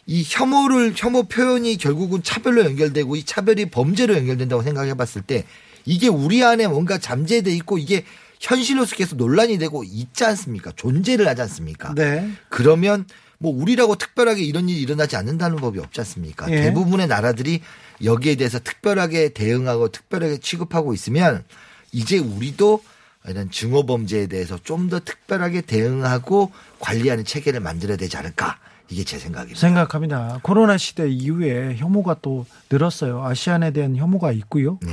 이 0.04 0.24
혐오를 0.26 0.92
혐오 0.96 1.24
표현이 1.24 1.76
결국은 1.78 2.22
차별로 2.22 2.64
연결되고 2.64 3.16
이 3.16 3.24
차별이 3.24 3.66
범죄로 3.66 4.14
연결된다고 4.14 4.62
생각해 4.62 4.94
봤을 4.94 5.22
때 5.22 5.44
이게 5.84 6.08
우리 6.08 6.44
안에 6.44 6.66
뭔가 6.66 6.98
잠재돼 6.98 7.50
있고 7.56 7.78
이게 7.78 8.04
현실로서 8.40 8.94
계속 8.94 9.16
논란이 9.16 9.58
되고 9.58 9.84
있지 9.84 10.24
않습니까? 10.24 10.72
존재를 10.76 11.26
하지 11.26 11.42
않습니까? 11.42 11.94
네. 11.94 12.30
그러면 12.48 13.06
뭐 13.38 13.52
우리라고 13.54 13.94
특별하게 13.96 14.42
이런 14.42 14.68
일이 14.68 14.80
일어나지 14.80 15.16
않는다는 15.16 15.56
법이 15.56 15.78
없지 15.78 16.00
않습니까? 16.00 16.50
예. 16.50 16.56
대부분의 16.62 17.06
나라들이 17.06 17.60
여기에 18.02 18.34
대해서 18.36 18.58
특별하게 18.58 19.30
대응하고 19.30 19.88
특별하게 19.88 20.38
취급하고 20.38 20.92
있으면 20.94 21.44
이제 21.92 22.18
우리도 22.18 22.82
이런 23.28 23.50
증오 23.50 23.84
범죄에 23.86 24.26
대해서 24.26 24.58
좀 24.62 24.88
더 24.88 25.00
특별하게 25.00 25.60
대응하고 25.60 26.50
관리하는 26.80 27.24
체계를 27.24 27.60
만들어야 27.60 27.96
되지 27.96 28.16
않을까? 28.16 28.58
이게 28.90 29.04
제 29.04 29.18
생각입니다. 29.18 29.60
생각합니다. 29.60 30.40
코로나 30.42 30.78
시대 30.78 31.08
이후에 31.08 31.76
혐오가 31.76 32.16
또 32.22 32.46
늘었어요. 32.70 33.22
아시안에 33.24 33.72
대한 33.72 33.96
혐오가 33.96 34.32
있고요. 34.32 34.78
네. 34.82 34.92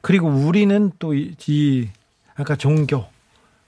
그리고 0.00 0.28
우리는 0.28 0.90
또 0.98 1.12
이 1.14 1.88
아까 2.34 2.56
종교 2.56 3.04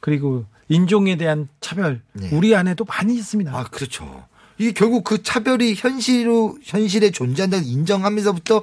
그리고 0.00 0.44
인종에 0.68 1.16
대한 1.16 1.48
차별 1.60 2.00
네. 2.12 2.28
우리 2.32 2.54
안에도 2.54 2.84
많이 2.84 3.14
있습니다. 3.14 3.56
아, 3.56 3.64
그렇죠. 3.64 4.26
이게 4.58 4.72
결국 4.72 5.04
그 5.04 5.22
차별이 5.22 5.74
현실로, 5.74 6.58
현실에 6.62 7.10
존재한다는 7.10 7.64
인정하면서부터 7.64 8.62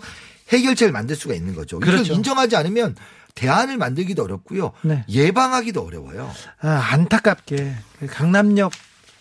해결책을 0.50 0.92
만들 0.92 1.16
수가 1.16 1.34
있는 1.34 1.56
거죠. 1.56 1.80
그렇죠. 1.80 2.14
인정하지 2.14 2.56
않으면 2.56 2.96
대안을 3.34 3.78
만들기도 3.78 4.24
어렵고요. 4.24 4.72
네. 4.84 5.04
예방하기도 5.10 5.82
어려워요. 5.82 6.32
아, 6.62 6.70
안타깝게 6.92 7.76
강남역 8.10 8.72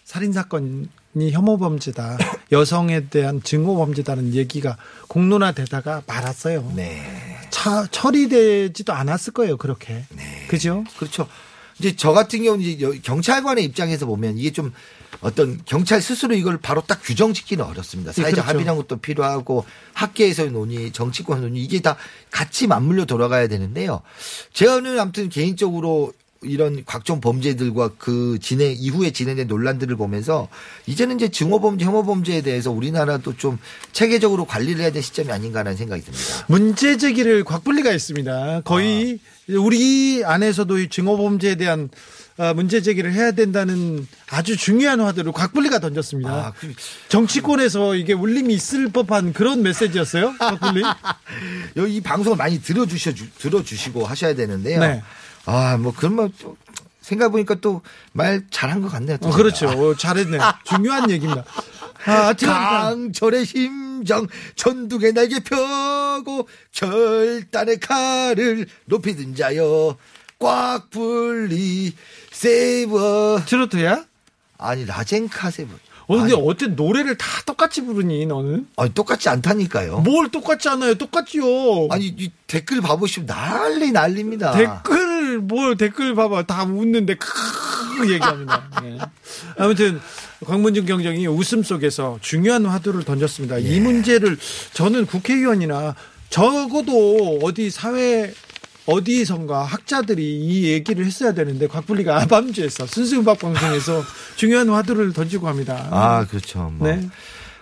살인 0.04 0.32
사건이 0.32 0.88
혐오 1.32 1.58
범죄다. 1.58 2.18
여성에 2.52 3.08
대한 3.08 3.42
증오 3.42 3.76
범죄다는 3.76 4.34
얘기가 4.34 4.76
공론화되다가 5.08 6.02
말았어요. 6.06 6.72
네. 6.76 7.02
차, 7.50 7.86
처리되지도 7.90 8.92
않았을 8.92 9.32
거예요. 9.32 9.56
그렇게. 9.56 10.04
그죠? 10.48 10.84
그렇죠. 10.98 11.26
이제 11.78 11.94
저 11.96 12.12
같은 12.12 12.42
경우는 12.42 12.64
이제 12.64 12.84
여- 12.84 12.92
경찰관의 13.02 13.64
입장에서 13.64 14.06
보면 14.06 14.38
이게 14.38 14.52
좀 14.52 14.72
어떤 15.20 15.60
경찰 15.64 16.02
스스로 16.02 16.34
이걸 16.34 16.58
바로 16.58 16.82
딱 16.86 17.00
규정짓기는 17.02 17.64
어렵습니다. 17.64 18.12
사회적 18.12 18.32
그렇죠. 18.44 18.48
합의라는 18.48 18.80
것도 18.82 18.96
필요하고 18.98 19.64
학계에서의 19.94 20.50
논의, 20.50 20.92
정치권 20.92 21.40
논의 21.40 21.62
이게 21.62 21.80
다 21.80 21.96
같이 22.30 22.66
맞물려 22.66 23.04
돌아가야 23.06 23.48
되는데요. 23.48 24.02
제가는 24.52 24.98
아무튼 24.98 25.28
개인적으로 25.28 26.12
이런 26.44 26.84
각종 26.84 27.20
범죄들과 27.20 27.92
그 27.98 28.38
진행 28.40 28.74
이후에 28.78 29.10
진행된 29.10 29.46
논란들을 29.46 29.96
보면서 29.96 30.48
이제는 30.86 31.16
이제 31.16 31.28
증오범죄, 31.28 31.84
혐오범죄에 31.84 32.42
대해서 32.42 32.70
우리나라도 32.70 33.36
좀 33.36 33.58
체계적으로 33.92 34.44
관리를 34.44 34.80
해야 34.82 34.90
될 34.92 35.02
시점이 35.02 35.30
아닌가라는 35.32 35.76
생각이 35.76 36.02
듭니다. 36.02 36.24
문제 36.48 36.96
제기를 36.96 37.44
곽분리가 37.44 37.92
있습니다. 37.92 38.62
거의 38.64 39.18
우리 39.48 40.22
안에서도 40.24 40.78
이 40.78 40.88
증오 40.88 41.16
범죄에 41.16 41.54
대한 41.56 41.88
아, 42.36 42.52
문제 42.52 42.82
제기를 42.82 43.12
해야 43.12 43.30
된다는 43.30 44.08
아주 44.28 44.56
중요한 44.56 45.00
화두를 45.00 45.30
곽분리가 45.30 45.78
던졌습니다. 45.78 46.30
아, 46.30 46.52
그- 46.58 46.72
정치권에서 47.08 47.94
이게 47.94 48.12
울림이 48.12 48.52
있을 48.54 48.88
법한 48.88 49.32
그런 49.32 49.62
메시지였어요. 49.62 50.34
곽분리. 50.40 50.82
이 51.94 52.00
방송을 52.00 52.36
많이 52.36 52.60
들어주셔 52.60 53.12
들어주시고 53.38 54.04
하셔야 54.04 54.34
되는데요. 54.34 54.80
네. 54.80 55.02
아, 55.46 55.76
뭐 55.76 55.92
그러면 55.96 56.32
또 56.40 56.56
생각 57.00 57.28
보니까 57.30 57.56
또 57.56 57.82
말 58.12 58.44
잘한 58.50 58.80
것 58.80 58.88
같네요. 58.92 59.16
또 59.18 59.28
어, 59.28 59.32
그렇죠. 59.32 59.68
어, 59.68 59.94
잘했네. 59.96 60.38
중요한 60.64 61.10
얘기입니다. 61.10 61.44
아, 62.06 62.32
강철의 62.32 63.44
심장 63.46 64.26
전두개 64.56 65.12
날개 65.12 65.40
펴고 65.40 66.48
결단의 66.72 67.80
칼을 67.80 68.66
높이 68.86 69.16
든 69.16 69.34
자여 69.34 69.96
꽉 70.38 70.90
불리 70.90 71.94
세이버 72.30 73.42
트로트야? 73.46 74.04
아니 74.58 74.84
라젠카 74.86 75.50
세이버 75.50 75.72
어, 76.06 76.16
근데 76.16 76.34
아니, 76.34 76.42
어때 76.46 76.66
노래를 76.66 77.16
다 77.16 77.26
똑같이 77.46 77.82
부르니 77.82 78.26
너는? 78.26 78.66
아니, 78.76 78.92
똑같지 78.92 79.28
않다니까요. 79.28 80.00
뭘 80.00 80.30
똑같지 80.30 80.68
않아요? 80.68 80.94
똑같지요. 80.94 81.88
아니 81.90 82.06
이 82.06 82.30
댓글 82.46 82.80
봐보시면 82.80 83.26
난리 83.26 83.90
난립니다. 83.90 84.52
댓글 84.52 85.38
뭘 85.38 85.76
댓글 85.76 86.14
봐봐 86.14 86.44
다 86.44 86.64
웃는데 86.64 87.16
크 87.16 88.12
얘기합니다. 88.12 88.68
네. 88.82 88.98
아무튼 89.58 90.00
광문중 90.44 90.84
경정이 90.86 91.26
웃음 91.26 91.62
속에서 91.62 92.18
중요한 92.20 92.66
화두를 92.66 93.04
던졌습니다. 93.04 93.58
이 93.58 93.80
문제를 93.80 94.36
저는 94.74 95.06
국회의원이나 95.06 95.94
적어도 96.28 97.38
어디 97.42 97.70
사회 97.70 98.32
어디선가 98.86 99.64
학자들이 99.64 100.22
이 100.40 100.64
얘기를 100.64 101.04
했어야 101.06 101.32
되는데 101.32 101.66
곽분리가 101.66 102.22
아밤주에서 102.22 102.86
순수음악 102.88 103.38
방송에서 103.38 104.02
중요한 104.36 104.68
화두를 104.68 105.12
던지고 105.12 105.48
합니다. 105.48 105.88
아 105.90 106.26
그렇죠. 106.26 106.70
뭐. 106.76 106.88
네. 106.88 107.08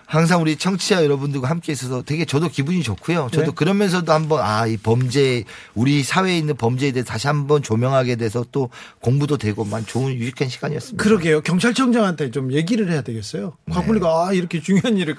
항상 0.05 0.41
우리 0.41 0.57
청취자 0.57 1.03
여러분들과 1.03 1.49
함께 1.49 1.71
있어서 1.71 2.03
되게 2.03 2.23
저도 2.23 2.49
기분이 2.49 2.83
좋고요. 2.83 3.29
저도 3.31 3.47
네. 3.47 3.51
그러면서도 3.55 4.11
한번 4.11 4.41
아 4.43 4.67
이 4.67 4.77
범죄 4.77 5.43
우리 5.73 6.03
사회에 6.03 6.37
있는 6.37 6.55
범죄에 6.55 6.91
대해 6.91 7.03
서 7.03 7.07
다시 7.09 7.25
한번 7.27 7.63
조명하게 7.63 8.17
돼서 8.17 8.45
또 8.51 8.69
공부도 9.01 9.37
되고 9.37 9.65
만 9.65 9.85
좋은 9.85 10.13
유익한 10.13 10.49
시간이었습니다. 10.49 11.03
그러게요. 11.03 11.41
경찰청장한테 11.41 12.29
좀 12.31 12.51
얘기를 12.53 12.91
해야 12.91 13.01
되겠어요. 13.01 13.57
곽분리가 13.71 14.27
아, 14.27 14.33
이렇게 14.33 14.61
중요한 14.61 14.97
일을 14.97 15.15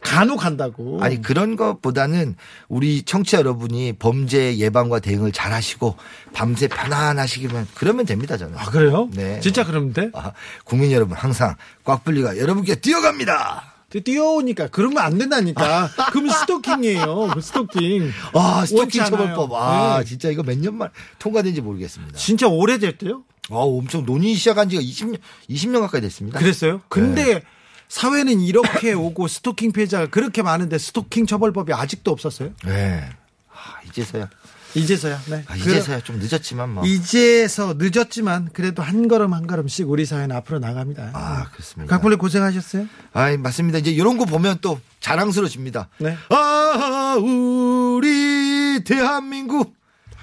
간혹 0.00 0.44
한다고. 0.44 1.02
아니 1.02 1.20
그런 1.22 1.56
것보다는 1.56 2.36
우리 2.68 3.02
청취자 3.02 3.38
여러분이 3.38 3.94
범죄 3.94 4.56
예방과 4.56 4.98
대응을 5.00 5.32
잘 5.32 5.52
하시고 5.52 5.96
밤새 6.32 6.68
편안하시기만 6.68 7.68
그러면 7.74 8.06
됩니다 8.06 8.36
저는. 8.36 8.58
아, 8.58 8.64
그래요? 8.70 9.08
네. 9.12 9.40
진짜 9.40 9.64
그러면 9.64 9.92
돼? 9.92 10.10
아, 10.14 10.32
국민 10.64 10.92
여러분 10.92 11.16
항상 11.16 11.54
꽉불리가 11.84 12.38
여러분께 12.38 12.76
뛰어갑니다. 12.76 13.64
뛰어오니까 14.04 14.68
그러면 14.68 14.98
안 14.98 15.18
된다니까. 15.18 15.90
그러면 16.12 16.32
스토킹이에요. 16.32 17.30
그 17.34 17.40
스토킹. 17.40 18.10
아 18.34 18.64
스토킹. 18.64 19.04
처벌법. 19.04 19.52
아 19.54 19.98
네. 19.98 20.04
진짜 20.04 20.28
이거 20.30 20.44
몇 20.44 20.56
년 20.58 20.76
만 20.76 20.90
통과된지 21.18 21.60
모르겠습니다. 21.60 22.16
진짜 22.16 22.46
오래됐대요? 22.46 23.24
아 23.50 23.54
엄청 23.56 24.06
논의 24.06 24.34
시작한 24.36 24.68
지가 24.68 24.80
20년 24.80 25.18
20년 25.50 25.80
가까이 25.80 26.00
됐습니다. 26.02 26.38
그랬어요? 26.38 26.80
근데 26.88 27.24
네. 27.34 27.42
사회는 27.90 28.40
이렇게 28.40 28.92
오고 28.94 29.28
스토킹 29.28 29.72
피해자가 29.72 30.06
그렇게 30.06 30.42
많은데 30.42 30.78
스토킹 30.78 31.26
처벌법이 31.26 31.72
아직도 31.74 32.10
없었어요? 32.12 32.50
네. 32.64 33.04
아, 33.52 33.82
이제서야. 33.88 34.30
이제서야. 34.74 35.20
네. 35.28 35.42
아, 35.48 35.56
이제서야 35.56 36.00
좀 36.00 36.20
늦었지만 36.20 36.70
뭐. 36.70 36.86
이제서 36.86 37.74
늦었지만 37.76 38.50
그래도 38.52 38.82
한 38.84 39.08
걸음 39.08 39.34
한 39.34 39.48
걸음씩 39.48 39.90
우리 39.90 40.06
사회는 40.06 40.34
앞으로 40.36 40.60
나갑니다. 40.60 41.10
아 41.12 41.50
그렇습니다. 41.50 41.92
각벌리 41.96 42.14
고생하셨어요? 42.16 42.86
아 43.12 43.36
맞습니다. 43.36 43.78
이제 43.78 43.90
이런 43.90 44.16
거 44.16 44.24
보면 44.26 44.58
또 44.60 44.80
자랑스러워집니다. 45.00 45.88
네. 45.98 46.16
아 46.28 47.16
우리 47.20 48.84
대한민국. 48.84 49.74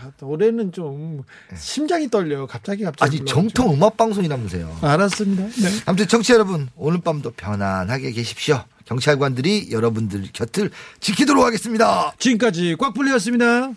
아, 0.08 0.26
올해는 0.26 0.72
좀 0.72 1.24
심장이 1.56 2.10
떨려요. 2.10 2.48
갑자기 2.48 2.84
갑자기. 2.84 3.18
아니 3.18 3.26
정통 3.26 3.74
음악 3.74 3.98
방송이라면서요. 3.98 4.78
알았습니다. 4.82 5.44
네. 5.44 5.70
아무튼 5.86 6.08
청취자 6.08 6.36
여러분 6.36 6.70
오늘 6.76 7.02
밤도 7.02 7.32
편안하게 7.32 8.12
계십시오. 8.12 8.64
경찰관들이 8.86 9.70
여러분들 9.72 10.30
곁을 10.34 10.72
지키도록 11.00 11.44
하겠습니다. 11.44 12.14
지금까지 12.20 12.76
꽉불리였습니다. 12.80 13.72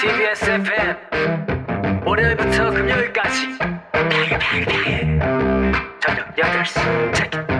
TBS 0.00 0.44
FM 0.50 0.96
월요일부터 2.06 2.70
금요일까지 2.70 3.58
저녁 6.00 6.34
8시 6.36 7.14
체크 7.14 7.59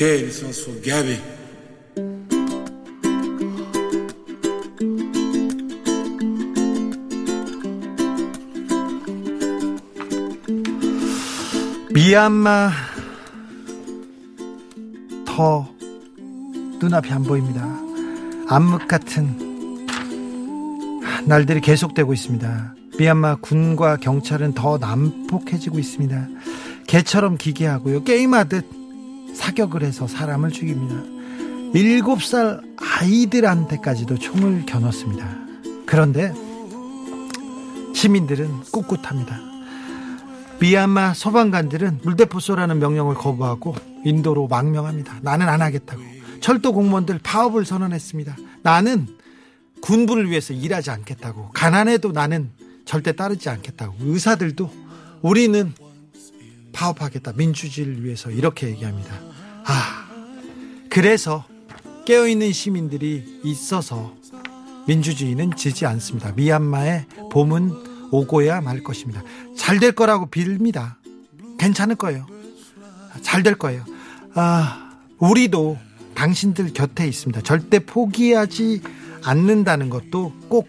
Okay, 0.00 0.22
this 0.22 0.44
one's 0.44 0.62
for 0.62 0.80
Gabby. 0.80 1.18
미얀마 11.92 12.70
더 15.26 15.68
눈앞이 16.78 17.10
안 17.10 17.24
보입니다. 17.24 17.66
암흑 18.46 18.86
같은 18.86 19.36
날들이 21.26 21.60
계속되고 21.60 22.12
있습니다. 22.12 22.76
미얀마 23.00 23.38
군과 23.40 23.96
경찰은 23.96 24.54
더 24.54 24.78
난폭해지고 24.78 25.80
있습니다. 25.80 26.28
개처럼 26.86 27.36
기계하고요. 27.36 28.04
게임하듯 28.04 28.77
사격을 29.38 29.82
해서 29.82 30.06
사람을 30.06 30.50
죽입니다. 30.50 30.96
일곱 31.74 32.22
살 32.22 32.60
아이들한테까지도 32.76 34.18
총을 34.18 34.66
겨눴습니다. 34.66 35.28
그런데 35.86 36.34
시민들은 37.94 38.62
꿋꿋합니다. 38.72 39.38
미얀마 40.60 41.14
소방관들은 41.14 42.00
물대포 42.02 42.40
쏘라는 42.40 42.80
명령을 42.80 43.14
거부하고 43.14 43.76
인도로 44.04 44.48
망명합니다. 44.48 45.20
나는 45.22 45.48
안 45.48 45.62
하겠다고. 45.62 46.02
철도 46.40 46.72
공무원들 46.72 47.20
파업을 47.22 47.64
선언했습니다. 47.64 48.36
나는 48.62 49.06
군부를 49.80 50.30
위해서 50.30 50.52
일하지 50.52 50.90
않겠다고. 50.90 51.50
가난해도 51.50 52.10
나는 52.10 52.50
절대 52.84 53.12
따르지 53.12 53.48
않겠다고. 53.48 53.94
의사들도 54.00 54.70
우리는 55.22 55.72
파업하겠다. 56.72 57.32
민주주의를 57.36 58.04
위해서 58.04 58.30
이렇게 58.30 58.68
얘기합니다. 58.68 59.27
아, 59.68 60.08
그래서 60.88 61.44
깨어있는 62.06 62.52
시민들이 62.52 63.40
있어서 63.44 64.14
민주주의는 64.86 65.54
지지 65.56 65.84
않습니다. 65.84 66.32
미얀마의 66.32 67.04
봄은 67.30 68.08
오고야 68.10 68.62
말 68.62 68.82
것입니다. 68.82 69.22
잘 69.56 69.78
될 69.78 69.92
거라고 69.92 70.26
빕니다. 70.28 70.94
괜찮을 71.58 71.96
거예요. 71.96 72.26
잘 73.22 73.42
될 73.42 73.56
거예요. 73.56 73.84
아, 74.34 74.92
우리도 75.18 75.76
당신들 76.14 76.72
곁에 76.72 77.06
있습니다. 77.06 77.42
절대 77.42 77.78
포기하지 77.80 78.80
않는다는 79.22 79.90
것도 79.90 80.32
꼭 80.48 80.68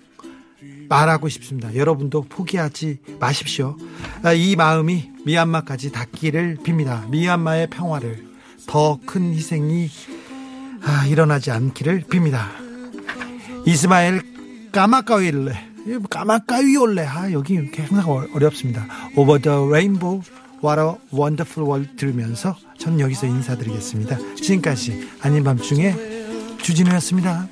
말하고 0.89 1.29
싶습니다. 1.29 1.73
여러분도 1.75 2.23
포기하지 2.23 2.97
마십시오. 3.19 3.77
아, 4.23 4.33
이 4.33 4.57
마음이 4.57 5.11
미얀마까지 5.25 5.91
닿기를 5.93 6.57
빕니다. 6.63 7.07
미얀마의 7.09 7.69
평화를 7.69 8.27
더 8.69 8.99
큰 9.05 9.33
희생이 9.33 9.89
아, 10.83 11.05
일어나지 11.07 11.49
않기를 11.49 12.03
빕니다. 12.03 12.45
이스마엘 13.65 14.21
까마까위올레 14.71 15.53
까마까위올레 16.09 17.03
아 17.05 17.31
여기 17.31 17.55
이렇게 17.55 17.81
항상 17.83 18.09
어- 18.11 18.27
어렵습니다. 18.33 18.85
Over 19.15 19.41
the 19.41 19.57
Rainbow 19.67 20.21
What 20.63 20.79
a 20.79 20.93
Wonderful 21.11 21.67
World 21.67 21.95
들으면서 21.97 22.55
저는 22.77 22.99
여기서 22.99 23.25
인사드리겠습니다. 23.25 24.17
지금까지 24.35 25.09
아닌 25.21 25.43
밤중에 25.43 25.95
주진우였습니다. 26.61 27.47